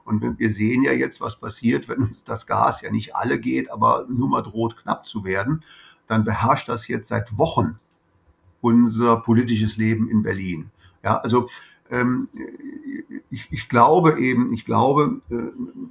[0.05, 3.69] Und wir sehen ja jetzt, was passiert, wenn uns das Gas ja nicht alle geht,
[3.69, 5.63] aber nur mal droht knapp zu werden,
[6.07, 7.75] dann beherrscht das jetzt seit Wochen
[8.61, 10.71] unser politisches Leben in Berlin.
[11.03, 11.49] Ja, also
[11.91, 12.29] ähm,
[13.29, 15.35] ich, ich, glaube eben, ich glaube, äh,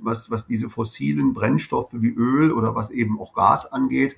[0.02, 4.16] was, was diese fossilen Brennstoffe wie Öl oder was eben auch Gas angeht,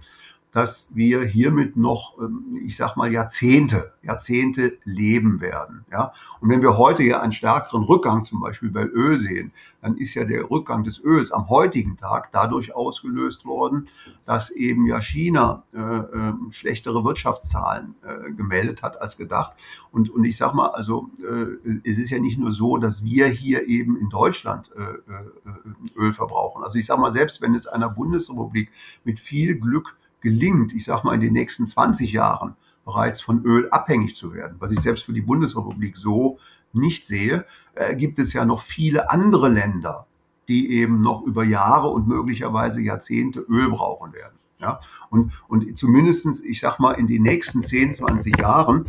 [0.52, 5.84] dass wir hiermit noch, ähm, ich sag mal, Jahrzehnte, Jahrzehnte leben werden.
[5.90, 6.12] Ja?
[6.40, 10.14] Und wenn wir heute ja einen stärkeren Rückgang zum Beispiel bei Öl sehen, dann ist
[10.14, 13.88] ja der Rückgang des Öls am heutigen Tag dadurch ausgelöst worden,
[14.26, 19.52] dass eben ja China äh, äh, schlechtere Wirtschaftszahlen äh, gemeldet hat als gedacht.
[19.92, 23.28] Und, und ich sag mal, also äh, es ist ja nicht nur so, dass wir
[23.28, 26.64] hier eben in Deutschland äh, äh, Öl verbrauchen.
[26.64, 28.70] Also ich sag mal, selbst wenn es einer Bundesrepublik
[29.04, 33.68] mit viel Glück gelingt, ich sage mal in den nächsten 20 Jahren bereits von Öl
[33.70, 36.38] abhängig zu werden, was ich selbst für die Bundesrepublik so
[36.72, 40.06] nicht sehe, äh, gibt es ja noch viele andere Länder,
[40.48, 44.38] die eben noch über Jahre und möglicherweise Jahrzehnte Öl brauchen werden.
[44.58, 44.80] Ja?
[45.10, 48.86] Und, und zumindestens, ich sag mal, in den nächsten 10, 20 Jahren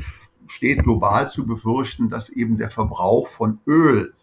[0.47, 4.13] steht global zu befürchten, dass eben der Verbrauch von Öl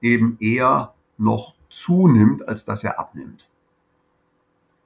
[0.00, 3.46] eben eher noch zunimmt, als dass er abnimmt.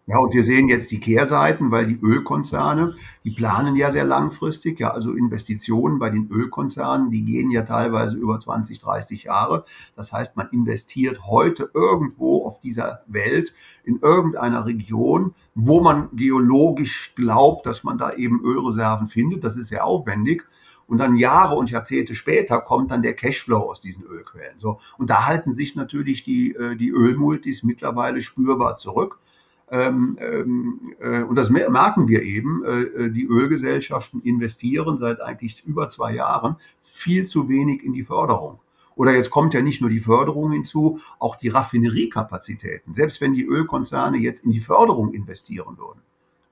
[0.06, 4.78] Ja, und wir sehen jetzt die Kehrseiten, weil die Ölkonzerne, die planen ja sehr langfristig,
[4.78, 9.64] ja, also Investitionen bei den Ölkonzernen, die gehen ja teilweise über 20, 30 Jahre.
[9.96, 17.14] Das heißt, man investiert heute irgendwo auf dieser Welt in irgendeiner Region, wo man geologisch
[17.16, 19.42] glaubt, dass man da eben Ölreserven findet.
[19.42, 20.44] Das ist sehr aufwendig.
[20.86, 24.58] Und dann Jahre und Jahrzehnte später kommt dann der Cashflow aus diesen Ölquellen.
[24.58, 24.80] So.
[24.98, 29.18] Und da halten sich natürlich die, äh, die Ölmultis mittlerweile spürbar zurück.
[29.70, 35.64] Ähm, ähm, äh, und das merken wir eben, äh, äh, die Ölgesellschaften investieren seit eigentlich
[35.64, 38.60] über zwei Jahren viel zu wenig in die Förderung.
[38.94, 42.94] Oder jetzt kommt ja nicht nur die Förderung hinzu, auch die Raffineriekapazitäten.
[42.94, 46.00] Selbst wenn die Ölkonzerne jetzt in die Förderung investieren würden.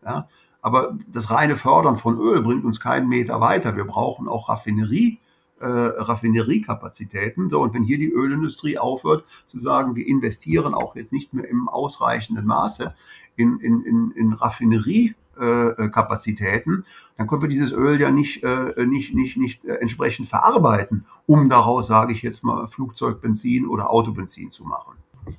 [0.05, 0.29] Ja,
[0.61, 3.77] aber das reine Fördern von Öl bringt uns keinen Meter weiter.
[3.77, 5.19] Wir brauchen auch Raffinerie
[5.63, 7.51] äh, Raffineriekapazitäten.
[7.51, 11.49] So, und wenn hier die Ölindustrie aufhört zu sagen, wir investieren auch jetzt nicht mehr
[11.49, 12.93] im ausreichenden Maße
[13.37, 16.85] in, in, in, in Raffineriekapazitäten,
[17.17, 21.49] dann können wir dieses Öl ja nicht, äh, nicht, nicht, nicht äh, entsprechend verarbeiten, um
[21.49, 24.95] daraus, sage ich jetzt mal, Flugzeugbenzin oder Autobenzin zu machen.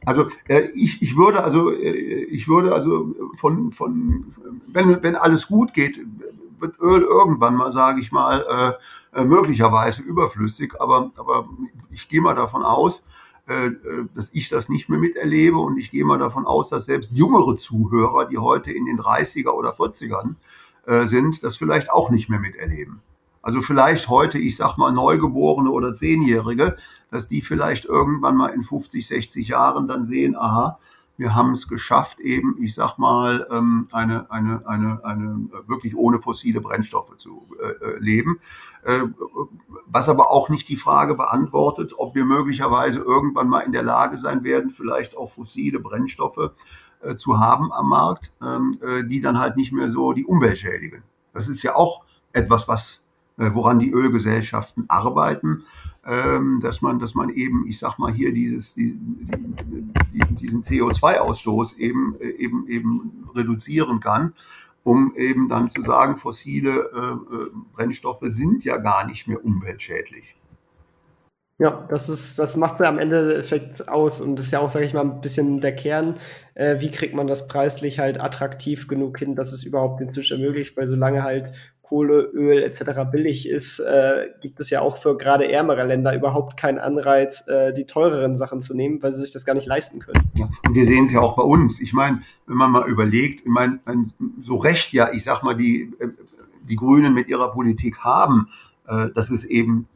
[0.06, 4.34] Also äh, ich, ich würde also äh, ich würde also von von
[4.68, 6.00] wenn wenn alles gut geht
[6.60, 8.78] wird Öl irgendwann mal sage ich mal
[9.14, 11.48] äh, möglicherweise überflüssig, aber, aber
[11.92, 13.06] ich gehe mal davon aus,
[13.48, 13.72] äh,
[14.16, 17.58] dass ich das nicht mehr miterlebe und ich gehe mal davon aus, dass selbst jüngere
[17.58, 20.36] Zuhörer, die heute in den 30er oder 40ern
[20.86, 23.02] äh, sind, das vielleicht auch nicht mehr miterleben.
[23.42, 26.78] Also vielleicht heute, ich sag mal, Neugeborene oder Zehnjährige,
[27.12, 30.80] dass die vielleicht irgendwann mal in 50, 60 Jahren dann sehen, aha,
[31.18, 36.20] wir haben es geschafft, eben, ich sag mal, ähm, eine, eine, eine, eine wirklich ohne
[36.20, 38.40] fossile Brennstoffe zu äh, äh, leben.
[38.86, 39.04] Äh,
[39.86, 44.18] was aber auch nicht die Frage beantwortet, ob wir möglicherweise irgendwann mal in der Lage
[44.18, 46.52] sein werden, vielleicht auch fossile Brennstoffe
[47.18, 51.04] zu haben am Markt, ähm, die dann halt nicht mehr so die Umwelt schädigen.
[51.34, 53.04] Das ist ja auch etwas, was,
[53.36, 55.66] woran die Ölgesellschaften arbeiten
[56.06, 58.98] ähm, dass man, dass man eben, ich sag mal hier dieses, die,
[60.14, 64.34] die, diesen CO2-Ausstoß eben, äh, eben, eben reduzieren kann,
[64.84, 70.36] um eben dann zu sagen, fossile äh, äh, Brennstoffe sind ja gar nicht mehr umweltschädlich.
[71.60, 74.72] Ja, das ist, das macht ja am Ende Effekt aus und das ist ja auch,
[74.72, 76.16] sage ich mal, ein bisschen der Kern.
[76.56, 80.76] Äh, wie kriegt man das preislich halt attraktiv genug hin, dass es überhaupt inzwischen ermöglicht,
[80.76, 83.12] weil solange halt Kohle, Öl etc.
[83.12, 87.74] billig ist, äh, gibt es ja auch für gerade ärmere Länder überhaupt keinen Anreiz, äh,
[87.74, 90.24] die teureren Sachen zu nehmen, weil sie sich das gar nicht leisten können.
[90.34, 91.82] Ja, und wir sehen es ja auch bei uns.
[91.82, 93.80] Ich meine, wenn man mal überlegt, ich meine,
[94.42, 96.08] so recht ja, ich sag mal, die, äh,
[96.68, 98.50] die Grünen mit ihrer Politik haben,
[98.88, 99.88] äh, dass es eben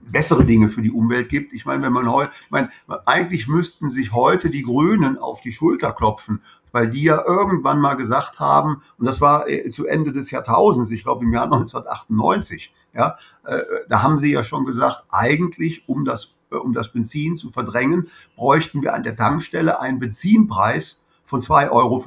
[0.00, 1.52] bessere Dinge für die Umwelt gibt.
[1.52, 2.70] Ich meine, wenn man heute, ich meine,
[3.06, 7.94] eigentlich müssten sich heute die Grünen auf die Schulter klopfen weil die ja irgendwann mal
[7.94, 12.74] gesagt haben, und das war äh, zu Ende des Jahrtausends, ich glaube im Jahr 1998,
[12.94, 17.36] ja, äh, da haben sie ja schon gesagt, eigentlich um das, äh, um das Benzin
[17.36, 22.04] zu verdrängen, bräuchten wir an der Tankstelle einen Benzinpreis von 2,50 Euro.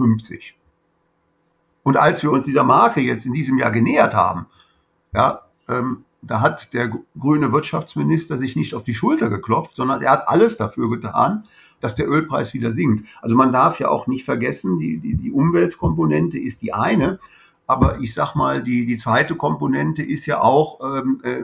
[1.83, 4.47] Und als wir uns dieser Marke jetzt in diesem Jahr genähert haben,
[5.13, 10.11] ja, ähm, da hat der grüne Wirtschaftsminister sich nicht auf die Schulter geklopft, sondern er
[10.11, 11.45] hat alles dafür getan,
[11.81, 13.07] dass der Ölpreis wieder sinkt.
[13.21, 17.19] Also man darf ja auch nicht vergessen, die, die, die Umweltkomponente ist die eine,
[17.67, 21.41] aber ich sag mal, die, die zweite Komponente ist ja auch, ähm, äh,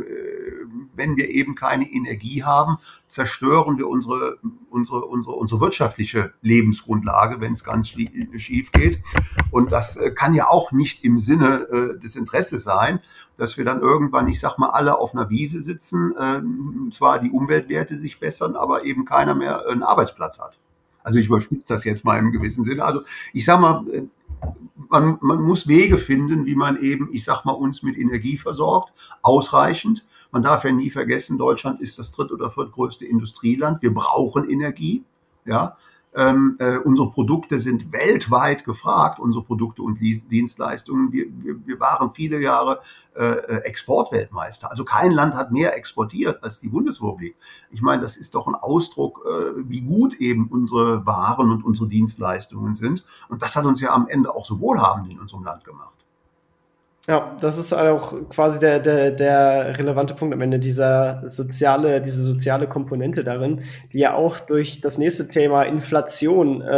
[0.96, 4.38] wenn wir eben keine Energie haben, zerstören wir unsere,
[4.70, 9.02] unsere, unsere, unsere wirtschaftliche Lebensgrundlage, wenn es ganz schief geht.
[9.50, 13.00] Und das äh, kann ja auch nicht im Sinne äh, des Interesses sein
[13.42, 17.32] dass wir dann irgendwann, ich sag mal, alle auf einer Wiese sitzen, äh, zwar die
[17.32, 20.60] Umweltwerte sich bessern, aber eben keiner mehr einen Arbeitsplatz hat.
[21.02, 22.86] Also ich überspitze das jetzt mal im gewissen Sinne.
[22.86, 23.02] Also
[23.34, 24.04] ich sag mal, äh,
[24.90, 28.94] man, man muss Wege finden, wie man eben, ich sag mal, uns mit Energie versorgt,
[29.24, 30.06] ausreichend.
[30.32, 33.82] Man darf ja nie vergessen, Deutschland ist das dritt- oder viertgrößte Industrieland.
[33.82, 35.04] Wir brauchen Energie.
[35.46, 35.78] Ja,
[36.14, 41.12] ähm, äh, unsere Produkte sind weltweit gefragt, unsere Produkte und Dienstleistungen.
[41.12, 42.82] Wir, wir, wir waren viele Jahre
[43.14, 44.70] äh, äh, Exportweltmeister.
[44.70, 47.36] Also kein Land hat mehr exportiert als die Bundesrepublik.
[47.70, 51.90] Ich meine, das ist doch ein Ausdruck, äh, wie gut eben unsere Waren und unsere
[51.90, 53.06] Dienstleistungen sind.
[53.30, 56.01] Und das hat uns ja am Ende auch so wohlhabend in unserem Land gemacht.
[57.08, 62.22] Ja, das ist auch quasi der, der, der relevante Punkt am Ende, dieser soziale, diese
[62.22, 66.76] soziale Komponente darin, die ja auch durch das nächste Thema Inflation äh,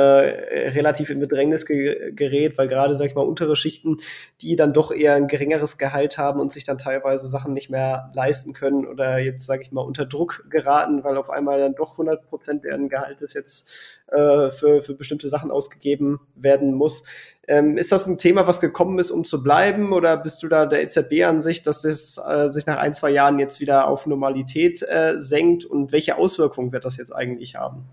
[0.69, 3.97] relativ in Bedrängnis ge gerät, weil gerade, sag ich mal, untere Schichten,
[4.39, 8.09] die dann doch eher ein geringeres Gehalt haben und sich dann teilweise Sachen nicht mehr
[8.13, 11.95] leisten können oder jetzt, sag ich mal, unter Druck geraten, weil auf einmal dann doch
[11.95, 13.69] 100 Prozent deren Gehaltes jetzt
[14.07, 17.03] äh, für, für bestimmte Sachen ausgegeben werden muss.
[17.47, 20.65] Ähm, ist das ein Thema, was gekommen ist, um zu bleiben, oder bist du da
[20.65, 25.15] der EZB-Ansicht, dass das äh, sich nach ein, zwei Jahren jetzt wieder auf Normalität äh,
[25.19, 27.85] senkt und welche Auswirkungen wird das jetzt eigentlich haben?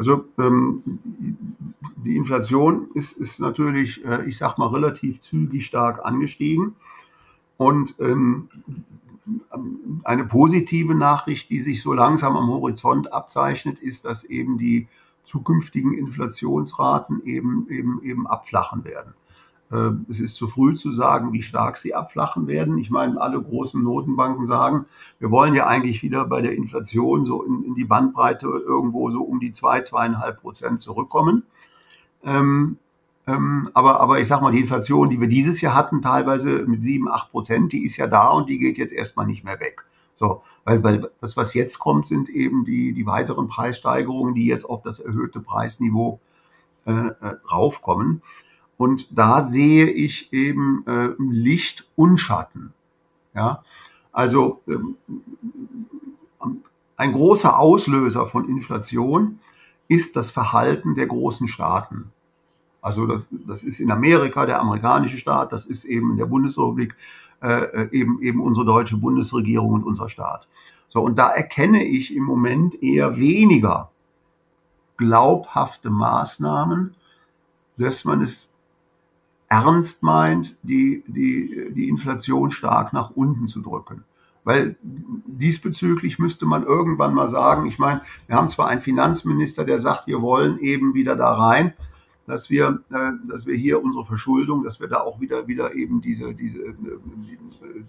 [0.00, 0.82] Also ähm,
[2.06, 6.74] die Inflation ist, ist natürlich, äh, ich sag mal, relativ zügig stark angestiegen.
[7.58, 8.48] Und ähm,
[10.04, 14.88] eine positive Nachricht, die sich so langsam am Horizont abzeichnet, ist, dass eben die
[15.24, 19.14] zukünftigen Inflationsraten eben, eben, eben abflachen werden.
[19.72, 22.78] Ähm, es ist zu früh zu sagen, wie stark sie abflachen werden.
[22.78, 24.86] Ich meine, alle großen Notenbanken sagen,
[25.18, 29.22] wir wollen ja eigentlich wieder bei der Inflation so in, in die Bandbreite irgendwo so
[29.22, 31.44] um die zwei, zweieinhalb Prozent zurückkommen.
[32.24, 32.78] Ähm,
[33.30, 36.82] ähm, aber, aber ich sag mal, die Inflation, die wir dieses Jahr hatten, teilweise mit
[36.82, 39.84] sieben, acht Prozent, die ist ja da und die geht jetzt erstmal nicht mehr weg.
[40.16, 44.64] So, weil, weil das, was jetzt kommt, sind eben die, die weiteren Preissteigerungen, die jetzt
[44.64, 46.20] auf das erhöhte Preisniveau
[46.86, 48.22] äh, äh, raufkommen.
[48.76, 52.72] Und da sehe ich eben äh, Licht und Schatten.
[53.34, 53.62] Ja,
[54.12, 54.96] also ähm,
[56.96, 59.38] ein großer Auslöser von Inflation
[59.88, 62.12] ist das Verhalten der großen Staaten.
[62.82, 66.94] Also das, das ist in Amerika der amerikanische Staat, das ist eben in der Bundesrepublik
[67.42, 70.46] äh, eben, eben unsere deutsche Bundesregierung und unser Staat.
[70.88, 73.90] So, und da erkenne ich im Moment eher weniger
[74.96, 76.94] glaubhafte Maßnahmen,
[77.78, 78.52] dass man es
[79.48, 84.04] ernst meint, die, die, die Inflation stark nach unten zu drücken.
[84.44, 89.80] Weil diesbezüglich müsste man irgendwann mal sagen, ich meine, wir haben zwar einen Finanzminister, der
[89.80, 91.74] sagt, wir wollen eben wieder da rein,
[92.30, 96.00] dass wir, äh, dass wir hier unsere Verschuldung, dass wir da auch wieder, wieder eben
[96.00, 96.74] diese, diese, äh,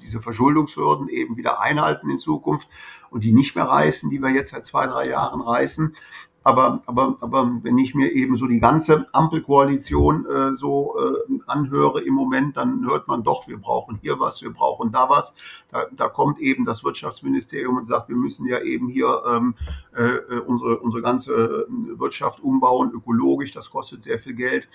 [0.02, 2.68] diese Verschuldungshürden eben wieder einhalten in Zukunft
[3.10, 5.96] und die nicht mehr reißen, die wir jetzt seit zwei, drei Jahren reißen.
[6.44, 12.02] Aber, aber, aber wenn ich mir eben so die ganze Ampelkoalition äh, so äh, anhöre
[12.02, 15.36] im Moment, dann hört man doch, wir brauchen hier was, wir brauchen da was.
[15.72, 19.54] Da, da kommt eben das Wirtschaftsministerium und sagt, wir müssen ja eben hier ähm,
[19.96, 24.68] äh, unsere, unsere ganze äh, Wirtschaft umbauen, ökologisch, das kostet sehr viel Geld.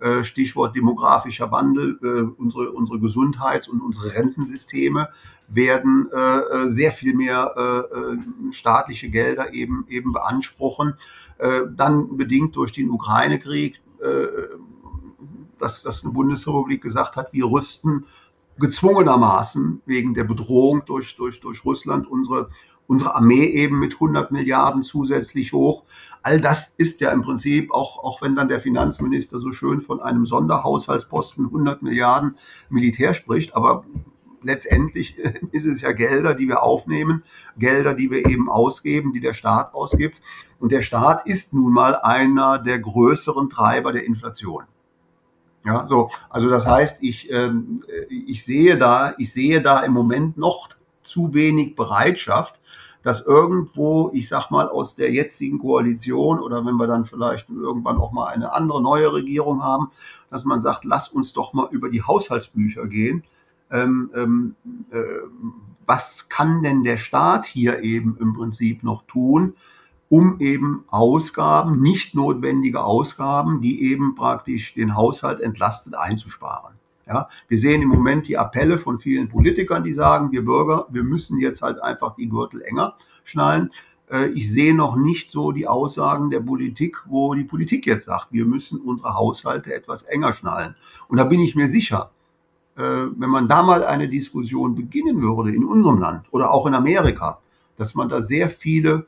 [0.00, 5.08] Äh, Stichwort demografischer Wandel, äh, unsere, unsere Gesundheits- und unsere Rentensysteme
[5.48, 10.94] werden äh, äh, sehr viel mehr äh, äh, staatliche Gelder eben, eben beanspruchen.
[11.38, 14.26] Äh, dann bedingt durch den Ukraine-Krieg, äh,
[15.58, 18.06] dass, dass eine Bundesrepublik gesagt hat, wir rüsten
[18.58, 22.50] gezwungenermaßen wegen der Bedrohung durch, durch, durch Russland unsere,
[22.86, 25.84] unsere Armee eben mit 100 Milliarden zusätzlich hoch.
[26.22, 30.00] All das ist ja im Prinzip, auch, auch wenn dann der Finanzminister so schön von
[30.00, 32.36] einem Sonderhaushaltsposten 100 Milliarden
[32.70, 33.84] Militär spricht, aber
[34.44, 35.18] letztendlich
[35.52, 37.24] ist es ja Gelder, die wir aufnehmen,
[37.56, 40.20] Gelder, die wir eben ausgeben, die der Staat ausgibt.
[40.60, 44.64] Und der Staat ist nun mal einer der größeren Treiber der Inflation.
[45.64, 50.36] Ja, so, also das heißt, ich, ähm, ich sehe da, ich sehe da im Moment
[50.36, 50.68] noch
[51.02, 52.60] zu wenig Bereitschaft,
[53.02, 57.98] dass irgendwo, ich sag mal, aus der jetzigen Koalition oder wenn wir dann vielleicht irgendwann
[57.98, 59.90] auch mal eine andere neue Regierung haben,
[60.30, 63.24] dass man sagt, lass uns doch mal über die Haushaltsbücher gehen
[63.74, 64.56] ähm, ähm,
[64.90, 64.96] äh,
[65.86, 69.54] was kann denn der Staat hier eben im Prinzip noch tun,
[70.08, 76.74] um eben Ausgaben, nicht notwendige Ausgaben, die eben praktisch den Haushalt entlastet, einzusparen.
[77.06, 81.02] Ja, wir sehen im Moment die Appelle von vielen Politikern, die sagen, wir Bürger, wir
[81.02, 83.72] müssen jetzt halt einfach die Gürtel enger schnallen.
[84.10, 88.28] Äh, ich sehe noch nicht so die Aussagen der Politik, wo die Politik jetzt sagt,
[88.30, 90.76] wir müssen unsere Haushalte etwas enger schnallen.
[91.08, 92.10] Und da bin ich mir sicher,
[92.76, 97.38] wenn man da mal eine Diskussion beginnen würde in unserem Land oder auch in Amerika,
[97.76, 99.06] dass man da sehr viele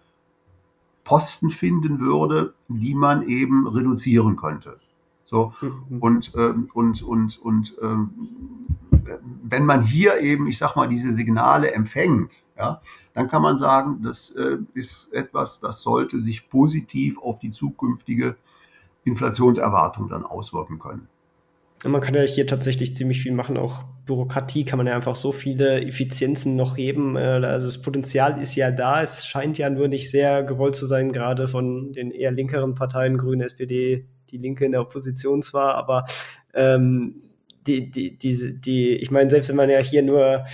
[1.04, 4.78] Posten finden würde, die man eben reduzieren könnte.
[5.26, 5.98] So mhm.
[6.00, 8.10] und ähm, und und und ähm,
[9.42, 12.80] wenn man hier eben, ich sag mal, diese Signale empfängt, ja,
[13.14, 18.36] dann kann man sagen, das äh, ist etwas, das sollte sich positiv auf die zukünftige
[19.04, 21.08] Inflationserwartung dann auswirken können.
[21.88, 23.56] Man kann ja hier tatsächlich ziemlich viel machen.
[23.56, 27.16] Auch Bürokratie kann man ja einfach so viele Effizienzen noch heben.
[27.16, 29.02] Äh, also das Potenzial ist ja da.
[29.02, 33.18] Es scheint ja nur nicht sehr gewollt zu sein, gerade von den eher linkeren Parteien,
[33.18, 36.06] Grüne, SPD, die Linke in der Opposition zwar, aber
[36.54, 37.22] ähm,
[37.66, 40.44] die, die, die, die, ich meine, selbst wenn man ja hier nur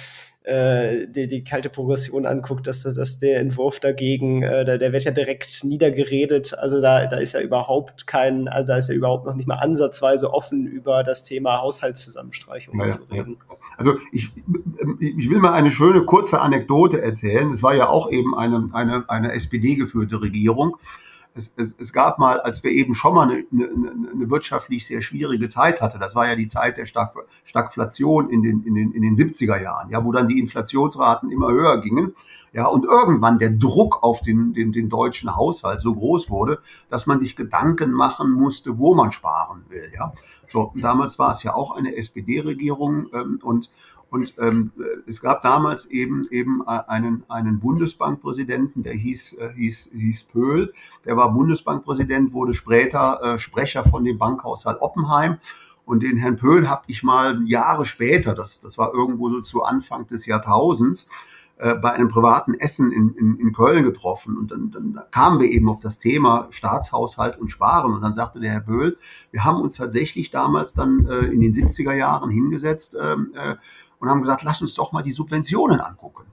[0.45, 5.05] äh, die, die kalte Progression anguckt, dass, dass der Entwurf dagegen, äh, der, der wird
[5.05, 6.59] ja direkt niedergeredet.
[6.59, 9.57] Also da, da ist ja überhaupt kein, also da ist ja überhaupt noch nicht mal
[9.57, 13.37] ansatzweise offen, über das Thema Haushaltszusammenstreichung ja, zu reden.
[13.49, 13.57] Ja.
[13.77, 14.31] Also ich,
[15.01, 17.53] ich will mal eine schöne kurze Anekdote erzählen.
[17.53, 20.77] Es war ja auch eben eine, eine, eine SPD-geführte Regierung
[21.35, 25.03] es, es, es gab mal, als wir eben schon mal eine, eine, eine wirtschaftlich sehr
[25.03, 29.03] schwierige Zeit hatte, das war ja die Zeit der Stagflation in den, in, den, in
[29.03, 32.15] den 70er Jahren, ja, wo dann die Inflationsraten immer höher gingen.
[32.55, 36.59] Ja, und irgendwann der Druck auf den, den, den deutschen Haushalt so groß wurde,
[36.91, 39.91] dass man sich Gedanken machen musste, wo man sparen will.
[39.95, 40.13] Ja,
[40.53, 43.71] so, damals war es ja auch eine SPD-Regierung ähm, und
[44.13, 44.73] und ähm,
[45.07, 50.75] es gab damals eben eben einen, einen Bundesbankpräsidenten, der hieß, äh, hieß, hieß Pöhl.
[51.07, 55.39] Der war Bundesbankpräsident, wurde später äh, Sprecher von dem Bankhaushalt Oppenheim.
[55.87, 59.63] Und den Herrn Pöhl habe ich mal Jahre später, das, das war irgendwo so zu
[59.63, 61.09] Anfang des Jahrtausends,
[61.57, 64.37] äh, bei einem privaten Essen in, in, in Köln getroffen.
[64.37, 67.95] Und dann, dann kamen wir eben auf das Thema Staatshaushalt und Sparen.
[67.95, 68.99] Und dann sagte der Herr Pöhl,
[69.31, 73.55] wir haben uns tatsächlich damals dann äh, in den 70er Jahren hingesetzt, ähm, äh,
[74.03, 76.25] und haben gesagt, lass uns doch mal die Subventionen angucken.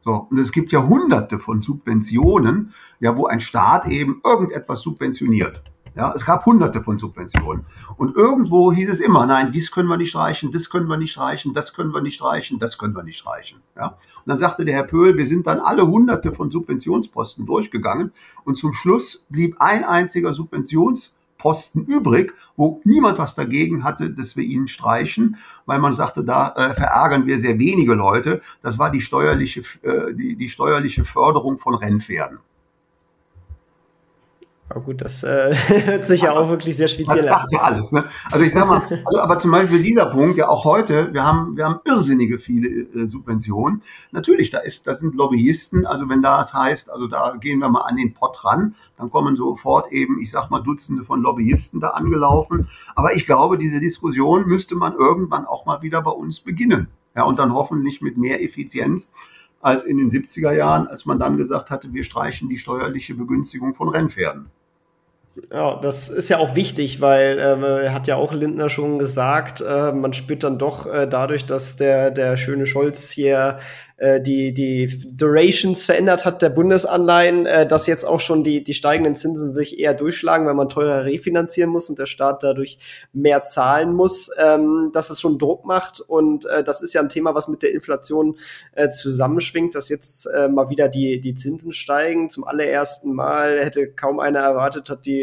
[0.00, 5.62] So, und es gibt ja hunderte von Subventionen, ja, wo ein Staat eben irgendetwas subventioniert.
[5.94, 7.66] Ja, es gab hunderte von Subventionen.
[7.98, 11.12] Und irgendwo hieß es immer, nein, dies können wir nicht streichen, das können wir nicht
[11.12, 13.58] streichen, das können wir nicht streichen, das können wir nicht streichen.
[13.76, 13.88] Ja?
[13.88, 18.12] Und dann sagte der Herr Pöhl, wir sind dann alle hunderte von Subventionsposten durchgegangen
[18.44, 24.36] und zum Schluss blieb ein einziger Subventionsposten Posten übrig, wo niemand was dagegen hatte, dass
[24.36, 28.42] wir ihn streichen, weil man sagte, da äh, verärgern wir sehr wenige Leute.
[28.62, 32.38] Das war die steuerliche, äh, die, die steuerliche Förderung von Rennpferden.
[34.70, 35.52] Aber gut, das äh,
[35.84, 37.42] hört sich ja auch wirklich sehr speziell an.
[37.42, 37.90] Das ja alles.
[37.90, 38.04] Ne?
[38.30, 41.56] Also ich sag mal, also, aber zum Beispiel dieser Punkt, ja auch heute, wir haben,
[41.56, 43.82] wir haben irrsinnige viele äh, Subventionen.
[44.12, 45.86] Natürlich, da ist, das sind Lobbyisten.
[45.86, 49.34] Also wenn das heißt, also da gehen wir mal an den Pott ran, dann kommen
[49.34, 52.68] sofort eben, ich sag mal, Dutzende von Lobbyisten da angelaufen.
[52.94, 56.86] Aber ich glaube, diese Diskussion müsste man irgendwann auch mal wieder bei uns beginnen.
[57.16, 59.12] Ja, und dann hoffentlich mit mehr Effizienz
[59.60, 63.74] als in den 70er Jahren, als man dann gesagt hatte, wir streichen die steuerliche Begünstigung
[63.74, 64.46] von Rennpferden.
[65.52, 69.92] Ja, das ist ja auch wichtig, weil äh, hat ja auch Lindner schon gesagt, äh,
[69.92, 73.58] man spürt dann doch äh, dadurch, dass der, der schöne Scholz hier
[74.00, 78.72] äh, die, die Durations verändert hat der Bundesanleihen, äh, dass jetzt auch schon die, die
[78.72, 82.78] steigenden Zinsen sich eher durchschlagen, weil man teurer refinanzieren muss und der Staat dadurch
[83.12, 86.00] mehr zahlen muss, ähm, dass es schon Druck macht.
[86.00, 88.36] Und äh, das ist ja ein Thema, was mit der Inflation
[88.90, 92.30] zusammenschwingt, dass jetzt mal wieder die, die Zinsen steigen.
[92.30, 95.19] Zum allerersten Mal hätte kaum einer erwartet, hat die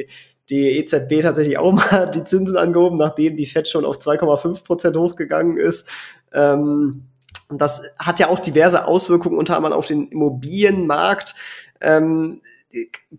[0.50, 4.98] die EZB tatsächlich auch mal die Zinsen angehoben, nachdem die FED schon auf 2,5 Prozent
[4.98, 5.90] hochgegangen ist.
[6.34, 7.04] Ähm,
[7.50, 11.36] das hat ja auch diverse Auswirkungen, unter anderem auf den Immobilienmarkt.
[11.80, 12.42] Ähm,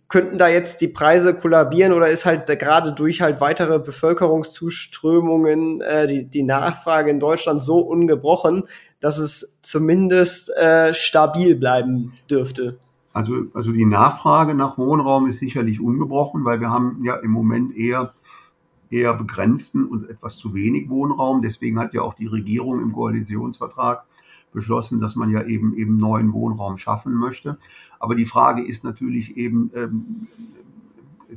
[0.09, 6.07] könnten da jetzt die Preise kollabieren oder ist halt gerade durch halt weitere Bevölkerungszuströmungen äh,
[6.07, 8.65] die, die Nachfrage in Deutschland so ungebrochen,
[9.01, 12.79] dass es zumindest äh, stabil bleiben dürfte?
[13.19, 17.77] Also, also die Nachfrage nach Wohnraum ist sicherlich ungebrochen, weil wir haben ja im Moment
[17.77, 18.15] eher
[18.91, 21.43] eher begrenzten und etwas zu wenig Wohnraum.
[21.43, 24.05] Deswegen hat ja auch die Regierung im Koalitionsvertrag
[24.53, 27.59] beschlossen, dass man ja eben eben neuen Wohnraum schaffen möchte.
[27.99, 30.29] Aber die Frage ist natürlich eben ähm,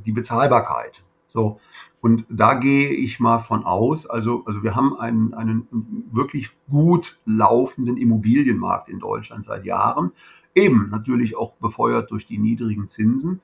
[0.06, 1.02] die Bezahlbarkeit.
[1.32, 1.58] So.
[2.00, 5.66] Und da gehe ich mal von aus, also, also wir haben einen, einen
[6.12, 10.12] wirklich gut laufenden Immobilienmarkt in Deutschland seit Jahren,
[10.54, 13.40] eben natürlich auch befeuert durch die niedrigen Zinsen.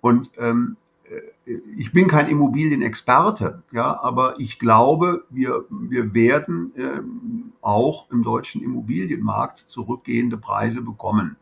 [0.00, 7.52] Und ähm, äh, ich bin kein Immobilienexperte, ja, aber ich glaube, wir, wir werden ähm,
[7.60, 11.36] auch im deutschen Immobilienmarkt zurückgehende Preise bekommen,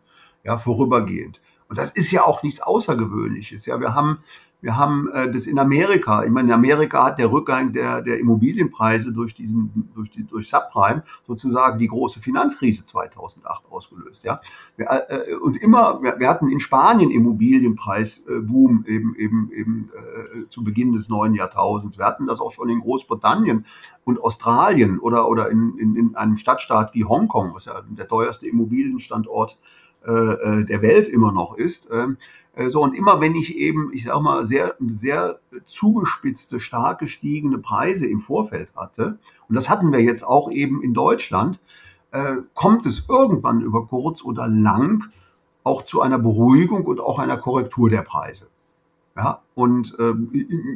[0.44, 1.40] ja, vorübergehend.
[1.68, 3.66] Und das ist ja auch nichts Außergewöhnliches.
[3.66, 4.18] Ja, wir haben
[4.62, 6.24] wir haben äh, das in Amerika.
[6.24, 10.48] Ich meine, in Amerika hat der Rückgang der, der Immobilienpreise durch diesen, durch die, durch
[10.48, 14.24] Subprime sozusagen die große Finanzkrise 2008 ausgelöst.
[14.24, 14.40] Ja,
[14.76, 20.48] wir, äh, und immer, wir, wir, hatten in Spanien Immobilienpreisboom äh, eben, eben, eben äh,
[20.48, 21.98] zu Beginn des neuen Jahrtausends.
[21.98, 23.66] Wir hatten das auch schon in Großbritannien
[24.04, 28.48] und Australien oder, oder in, in, in einem Stadtstaat wie Hongkong, was ja der teuerste
[28.48, 29.58] Immobilienstandort
[30.06, 31.88] äh, äh der Welt immer noch ist.
[32.56, 37.58] Äh, so, und immer wenn ich eben, ich sag mal, sehr, sehr zugespitzte, stark gestiegene
[37.58, 41.60] Preise im Vorfeld hatte, und das hatten wir jetzt auch eben in Deutschland,
[42.10, 45.04] äh, kommt es irgendwann über kurz oder lang
[45.62, 48.48] auch zu einer Beruhigung und auch einer Korrektur der Preise.
[49.16, 50.12] Ja, und äh,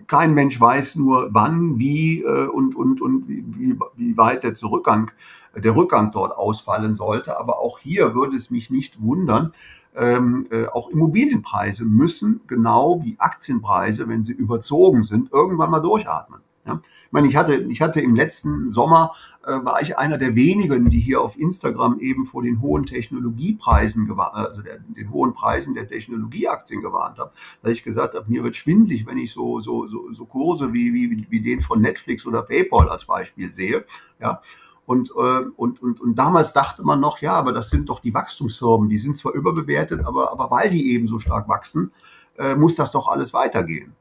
[0.07, 5.11] kein Mensch weiß nur wann, wie äh, und, und, und wie, wie weit der Zurückgang,
[5.55, 7.39] der Rückgang dort ausfallen sollte.
[7.39, 9.53] Aber auch hier würde es mich nicht wundern,
[9.97, 16.41] ähm, äh, auch Immobilienpreise müssen genau wie Aktienpreise, wenn sie überzogen sind, irgendwann mal durchatmen.
[16.67, 16.81] Ja?
[17.07, 19.15] Ich meine, ich hatte, ich hatte im letzten Sommer,
[19.45, 24.11] äh, war ich einer der wenigen, die hier auf Instagram eben vor den hohen Technologiepreisen,
[24.17, 27.33] also der, den hohen Preisen der Technologieaktien gewarnt habe,
[27.63, 30.93] weil ich gesagt habe, mir wird schwindlig, wenn ich so, so, so, so Kurse wie,
[30.93, 33.85] wie, wie den von Netflix oder PayPal als Beispiel sehe.
[34.21, 34.43] Ja,
[34.91, 38.13] und, äh, und, und, und damals dachte man noch, ja, aber das sind doch die
[38.13, 41.93] Wachstumsfirmen, die sind zwar überbewertet, aber, aber weil die eben so stark wachsen,
[42.37, 43.93] äh, muss das doch alles weitergehen.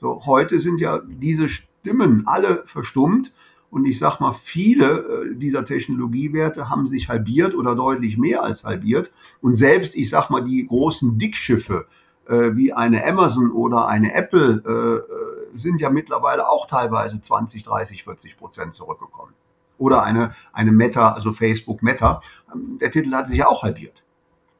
[0.00, 3.34] So, heute sind ja diese Stimmen alle verstummt.
[3.72, 4.98] Und ich sage mal, viele
[5.32, 9.10] äh, dieser Technologiewerte haben sich halbiert oder deutlich mehr als halbiert.
[9.40, 11.86] Und selbst, ich sage mal, die großen Dickschiffe
[12.28, 18.04] äh, wie eine Amazon oder eine Apple äh, sind ja mittlerweile auch teilweise 20, 30,
[18.04, 19.34] 40 Prozent zurückgekommen.
[19.80, 22.22] Oder eine, eine Meta, also Facebook Meta.
[22.54, 24.04] Ähm, der Titel hat sich ja auch halbiert.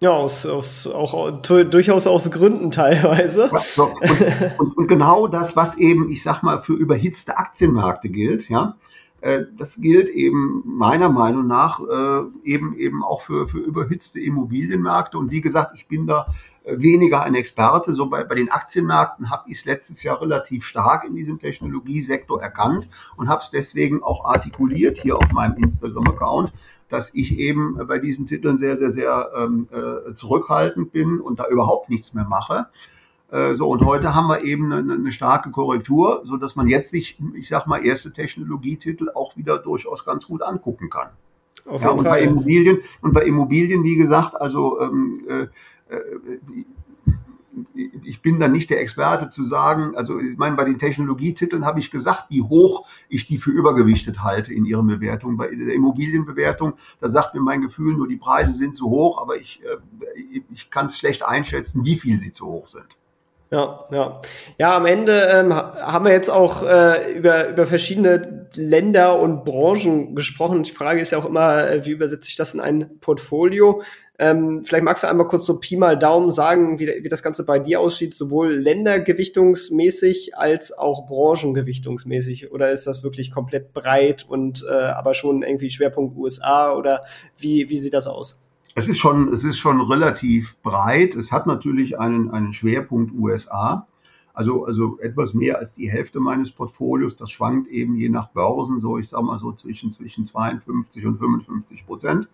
[0.02, 3.50] Ja, aus, aus, auch durchaus aus Gründen teilweise.
[3.58, 8.48] So, und, und, und, genau das, was eben, ich sag mal, für überhitzte Aktienmärkte gilt,
[8.48, 8.76] ja,
[9.20, 15.18] äh, das gilt eben meiner Meinung nach äh, eben eben auch für, für überhitzte Immobilienmärkte.
[15.18, 16.28] Und wie gesagt, ich bin da
[16.64, 17.92] weniger ein Experte.
[17.92, 22.40] So bei, bei den Aktienmärkten habe ich es letztes Jahr relativ stark in diesem Technologiesektor
[22.42, 26.52] erkannt und habe es deswegen auch artikuliert hier auf meinem Instagram-Account,
[26.88, 31.46] dass ich eben bei diesen Titeln sehr, sehr, sehr ähm, äh, zurückhaltend bin und da
[31.48, 32.66] überhaupt nichts mehr mache.
[33.30, 36.90] Äh, so, und heute haben wir eben eine, eine starke Korrektur, so dass man jetzt
[36.90, 41.08] sich, ich sag mal, erste Technologietitel auch wieder durchaus ganz gut angucken kann.
[41.66, 42.10] Auf ja, und Fall.
[42.10, 45.48] bei Immobilien, und bei Immobilien, wie gesagt, also ähm, äh, äh
[48.04, 51.80] ich bin da nicht der Experte zu sagen, also ich meine, bei den Technologietiteln habe
[51.80, 55.36] ich gesagt, wie hoch ich die für übergewichtet halte in ihren Bewertungen.
[55.36, 59.36] Bei der Immobilienbewertung, da sagt mir mein Gefühl nur, die Preise sind zu hoch, aber
[59.36, 62.86] ich, äh, ich kann es schlecht einschätzen, wie viel sie zu hoch sind.
[63.50, 64.20] Ja, ja.
[64.58, 70.14] Ja, am Ende ähm, haben wir jetzt auch äh, über, über verschiedene Länder und Branchen
[70.14, 70.62] gesprochen.
[70.62, 73.82] Die Frage ist ja auch immer, äh, wie übersetze ich das in ein Portfolio?
[74.22, 77.42] Ähm, vielleicht magst du einmal kurz so Pi mal Daumen sagen, wie, wie das Ganze
[77.42, 82.52] bei dir aussieht, sowohl ländergewichtungsmäßig als auch branchengewichtungsmäßig.
[82.52, 87.02] Oder ist das wirklich komplett breit und äh, aber schon irgendwie Schwerpunkt USA oder
[87.38, 88.42] wie, wie sieht das aus?
[88.74, 91.14] Es ist schon, es ist schon relativ breit.
[91.14, 93.86] Es hat natürlich einen, einen Schwerpunkt USA.
[94.34, 97.16] Also, also etwas mehr als die Hälfte meines Portfolios.
[97.16, 101.16] Das schwankt eben je nach Börsen so, ich sage mal so zwischen, zwischen 52 und
[101.16, 102.28] 55 Prozent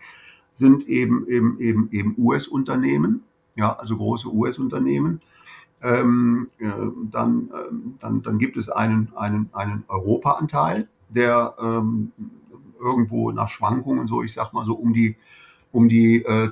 [0.57, 3.23] sind eben, eben, eben, eben US-Unternehmen.
[3.55, 5.23] Ja, also große US-Unternehmen.
[5.83, 6.71] Ähm, äh,
[7.11, 12.13] dann, äh, dann, dann gibt es einen, einen, einen Europa-Anteil, der ähm,
[12.81, 15.17] irgendwo nach Schwankungen so, ich sag mal so um die
[15.73, 16.51] um die, äh,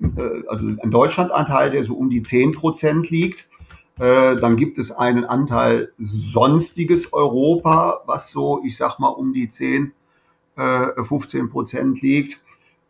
[0.00, 3.48] äh, also ein Deutschlandanteil, der so um die 10 Prozent liegt.
[3.98, 9.50] Äh, dann gibt es einen Anteil sonstiges Europa, was so, ich sag mal, um die
[9.50, 9.92] 10,
[10.56, 12.41] äh, 15 Prozent liegt.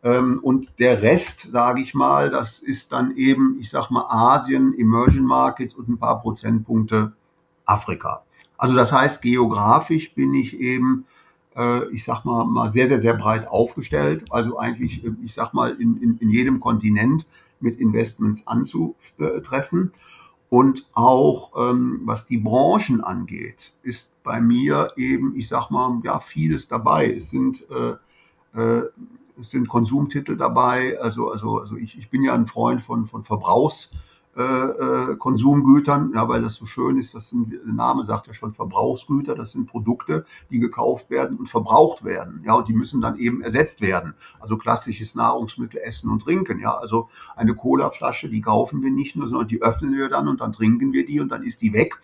[0.03, 4.77] Ähm, und der Rest, sage ich mal, das ist dann eben, ich sag mal, Asien,
[4.77, 7.13] Emerging Markets und ein paar Prozentpunkte
[7.65, 8.23] Afrika.
[8.57, 11.05] Also das heißt, geografisch bin ich eben
[11.55, 14.25] äh, ich sag mal, mal sehr, sehr, sehr breit aufgestellt.
[14.31, 17.25] Also eigentlich, äh, ich sag mal, in, in, in jedem Kontinent
[17.59, 19.93] mit Investments anzutreffen.
[20.49, 26.19] Und auch ähm, was die Branchen angeht, ist bei mir eben, ich sag mal, ja,
[26.19, 27.11] vieles dabei.
[27.11, 28.83] Es sind, äh, äh,
[29.39, 30.99] es sind Konsumtitel dabei.
[30.99, 33.91] Also, also, also ich, ich bin ja ein Freund von, von Verbrauchs-
[34.35, 35.17] äh, äh,
[36.15, 39.51] ja, weil das so schön ist, das sind, der Name sagt ja schon Verbrauchsgüter, das
[39.51, 43.81] sind Produkte, die gekauft werden und verbraucht werden, ja, und die müssen dann eben ersetzt
[43.81, 44.15] werden.
[44.39, 49.27] Also klassisches Nahrungsmittel, Essen und Trinken, ja, also eine Colaflasche, die kaufen wir nicht nur,
[49.27, 51.99] sondern die öffnen wir dann und dann trinken wir die und dann ist die weg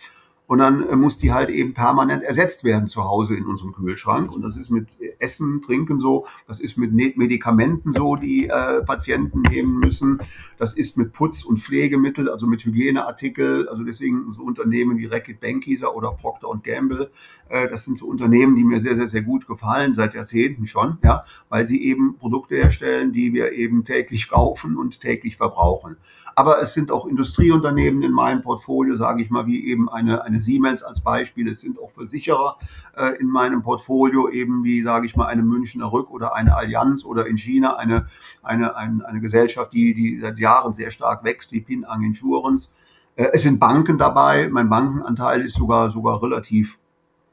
[0.50, 4.32] und dann äh, muss die halt eben permanent ersetzt werden zu Hause in unserem Kühlschrank.
[4.32, 4.88] Und das ist mit
[5.20, 10.20] Essen, Trinken so, das ist mit Medikamenten so, die äh, Patienten nehmen müssen.
[10.58, 13.70] Das ist mit Putz- und Pflegemittel, also mit Hygieneartikel.
[13.70, 17.12] Also deswegen so Unternehmen wie Reckitt Benckiser oder Procter Gamble.
[17.50, 20.97] Äh, das sind so Unternehmen, die mir sehr, sehr, sehr gut gefallen, seit Jahrzehnten schon,
[21.04, 25.97] ja, weil sie eben Produkte herstellen, die wir eben täglich kaufen und täglich verbrauchen.
[26.40, 30.40] Aber es sind auch Industrieunternehmen in meinem Portfolio, sage ich mal, wie eben eine, eine
[30.40, 31.50] Siemens als Beispiel.
[31.50, 32.56] Es sind auch Versicherer
[32.96, 37.04] äh, in meinem Portfolio, eben wie, sage ich mal, eine Münchner Rück oder eine Allianz
[37.04, 38.08] oder in China eine,
[38.42, 42.70] eine, eine, eine Gesellschaft, die, die seit Jahren sehr stark wächst, wie Pin Ang Insurance
[43.18, 44.48] Äh, es sind Banken dabei.
[44.50, 46.78] Mein Bankenanteil ist sogar, sogar relativ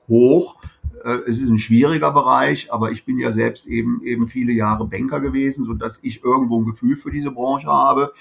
[0.09, 0.57] hoch.
[1.05, 4.85] Äh, es ist ein schwieriger Bereich, aber ich bin ja selbst eben, eben viele Jahre
[4.85, 8.13] Banker gewesen, so dass ich irgendwo ein Gefühl für diese Branche habe.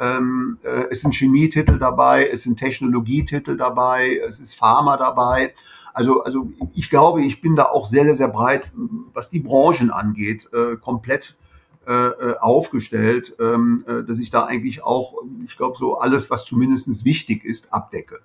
[0.00, 5.54] Ähm, äh, es sind Chemietitel dabei, es sind Technologietitel dabei, es ist Pharma dabei.
[5.92, 8.72] Also, also ich glaube, ich bin da auch sehr, sehr, sehr breit,
[9.12, 11.36] was die Branchen angeht, äh, komplett
[11.86, 16.46] äh, äh aufgestellt, ähm, äh, dass ich da eigentlich auch, ich glaube, so alles, was
[16.46, 18.20] zumindest wichtig ist, abdecke.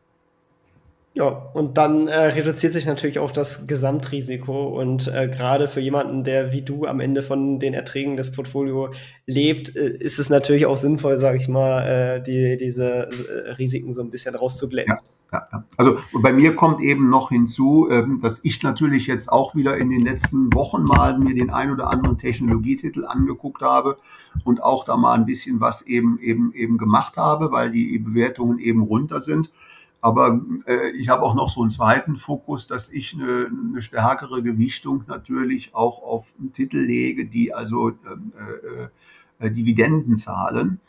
[1.18, 4.66] Ja, und dann äh, reduziert sich natürlich auch das Gesamtrisiko.
[4.66, 8.90] Und äh, gerade für jemanden, der wie du am Ende von den Erträgen des Portfolio
[9.26, 13.94] lebt, äh, ist es natürlich auch sinnvoll, sage ich mal, äh, die, diese äh, Risiken
[13.94, 14.96] so ein bisschen rauszublenden.
[14.96, 15.02] Ja.
[15.32, 19.76] Ja, Also bei mir kommt eben noch hinzu, ähm, dass ich natürlich jetzt auch wieder
[19.76, 23.98] in den letzten Wochen mal mir den ein oder anderen Technologietitel angeguckt habe
[24.44, 28.60] und auch da mal ein bisschen was eben eben eben gemacht habe, weil die Bewertungen
[28.60, 29.52] eben runter sind.
[30.06, 34.44] Aber äh, ich habe auch noch so einen zweiten Fokus, dass ich eine, eine stärkere
[34.44, 38.32] Gewichtung natürlich auch auf Titel lege, die also ähm,
[39.40, 40.80] äh, äh, Dividenden zahlen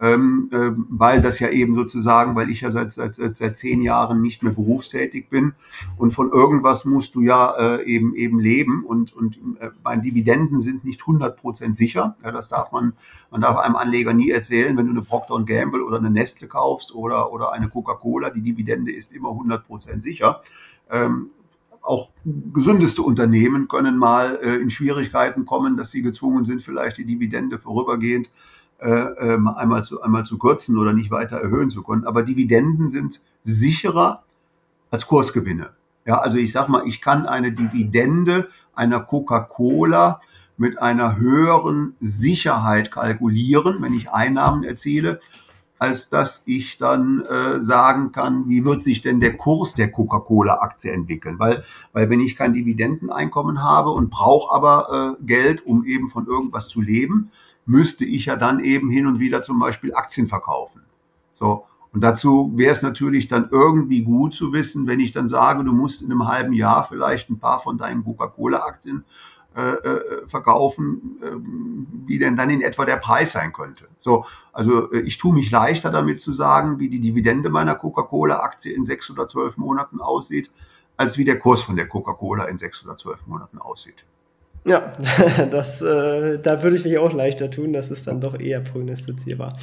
[0.00, 3.80] ähm, äh, weil das ja eben sozusagen, weil ich ja seit, seit, seit, seit zehn
[3.80, 5.54] Jahren nicht mehr berufstätig bin
[5.96, 10.60] und von irgendwas musst du ja äh, eben eben leben und, und äh, meine Dividenden
[10.60, 12.16] sind nicht 100% sicher.
[12.22, 12.92] Ja, das darf man,
[13.30, 16.94] man darf einem Anleger nie erzählen, wenn du eine Procter Gamble oder eine Nestle kaufst
[16.94, 20.42] oder, oder eine Coca-Cola, die Dividende ist immer 100% sicher.
[20.90, 21.30] Ähm,
[21.80, 22.10] auch
[22.52, 27.58] gesündeste Unternehmen können mal äh, in Schwierigkeiten kommen, dass sie gezwungen sind, vielleicht die Dividende
[27.58, 28.30] vorübergehend äh,
[28.80, 32.04] ähm, einmal, zu, einmal zu kürzen oder nicht weiter erhöhen zu können.
[32.04, 34.22] Aber Dividenden sind sicherer
[34.90, 35.70] als Kursgewinne.
[36.04, 40.20] Ja, also ich sag mal, ich kann eine Dividende einer Coca-Cola
[40.56, 45.20] mit einer höheren Sicherheit kalkulieren, wenn ich Einnahmen erziele,
[45.78, 50.90] als dass ich dann äh, sagen kann, wie wird sich denn der Kurs der Coca-Cola-Aktie
[50.90, 51.38] entwickeln?
[51.38, 56.26] Weil, weil wenn ich kein Dividendeneinkommen habe und brauche aber äh, Geld, um eben von
[56.26, 57.30] irgendwas zu leben,
[57.66, 60.82] müsste ich ja dann eben hin und wieder zum Beispiel Aktien verkaufen.
[61.34, 61.66] So.
[61.92, 65.72] Und dazu wäre es natürlich dann irgendwie gut zu wissen, wenn ich dann sage, du
[65.72, 69.04] musst in einem halben Jahr vielleicht ein paar von deinen Coca-Cola-Aktien
[69.56, 71.30] äh, äh, verkaufen, äh,
[72.06, 73.88] wie denn dann in etwa der Preis sein könnte.
[74.00, 78.74] So, also äh, ich tue mich leichter damit zu sagen, wie die Dividende meiner Coca-Cola-Aktie
[78.74, 80.50] in sechs oder zwölf Monaten aussieht,
[80.98, 84.04] als wie der Kurs von der Coca-Cola in sechs oder zwölf Monaten aussieht.
[84.66, 84.94] Ja,
[85.50, 87.72] das, äh, da würde ich mich auch leichter tun.
[87.72, 89.56] Das ist dann doch eher prognostizierbar.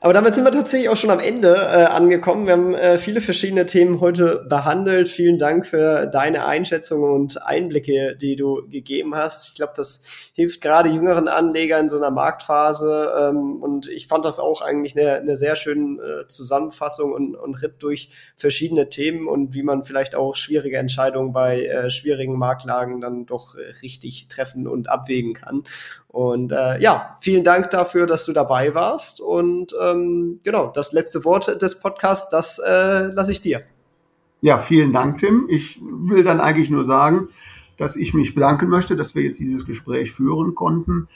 [0.00, 2.46] Aber damit sind wir tatsächlich auch schon am Ende äh, angekommen.
[2.46, 5.08] Wir haben äh, viele verschiedene Themen heute behandelt.
[5.08, 9.48] Vielen Dank für deine Einschätzungen und Einblicke, die du gegeben hast.
[9.48, 10.02] Ich glaube, das
[10.34, 13.12] hilft gerade jüngeren Anlegern in so einer Marktphase.
[13.18, 17.60] Ähm, und ich fand das auch eigentlich eine, eine sehr schöne äh, Zusammenfassung und, und
[17.60, 23.00] Ritt durch verschiedene Themen und wie man vielleicht auch schwierige Entscheidungen bei äh, schwierigen Marktlagen
[23.00, 25.64] dann doch äh, richtig treffen und abwägen kann.
[26.08, 29.20] Und äh, ja, vielen Dank dafür, dass du dabei warst.
[29.20, 33.62] Und ähm, genau, das letzte Wort des Podcasts, das äh, lasse ich dir.
[34.40, 35.46] Ja, vielen Dank, Tim.
[35.50, 37.28] Ich will dann eigentlich nur sagen,
[37.76, 41.08] dass ich mich bedanken möchte, dass wir jetzt dieses Gespräch führen konnten.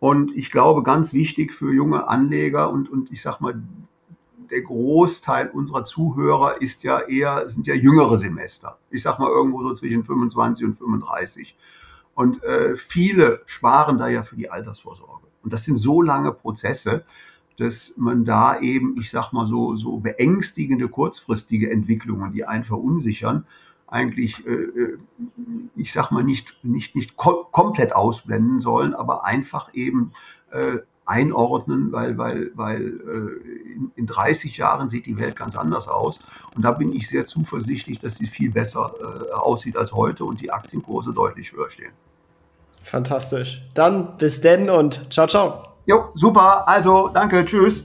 [0.00, 3.54] Und ich glaube, ganz wichtig für junge Anleger und, und ich sag mal,
[4.50, 8.78] der Großteil unserer Zuhörer ist ja eher, sind ja jüngere Semester.
[8.90, 11.54] Ich sag mal irgendwo so zwischen 25 und 35.
[12.14, 15.26] Und äh, viele sparen da ja für die Altersvorsorge.
[15.42, 17.04] Und das sind so lange Prozesse,
[17.56, 23.46] dass man da eben, ich sag mal so, so beängstigende kurzfristige Entwicklungen, die einen verunsichern,
[23.86, 24.98] eigentlich, äh, äh
[25.76, 30.12] ich sag mal, nicht, nicht, nicht ko komplett ausblenden sollen, aber einfach eben
[30.50, 30.78] äh,
[31.10, 36.20] einordnen, weil, weil, weil äh, in, in 30 Jahren sieht die Welt ganz anders aus.
[36.54, 40.40] Und da bin ich sehr zuversichtlich, dass sie viel besser äh, aussieht als heute und
[40.40, 41.92] die Aktienkurse deutlich höher stehen.
[42.82, 43.62] Fantastisch.
[43.74, 45.64] Dann bis denn und ciao, ciao.
[45.86, 46.66] Jo, super.
[46.68, 47.44] Also, danke.
[47.44, 47.84] Tschüss.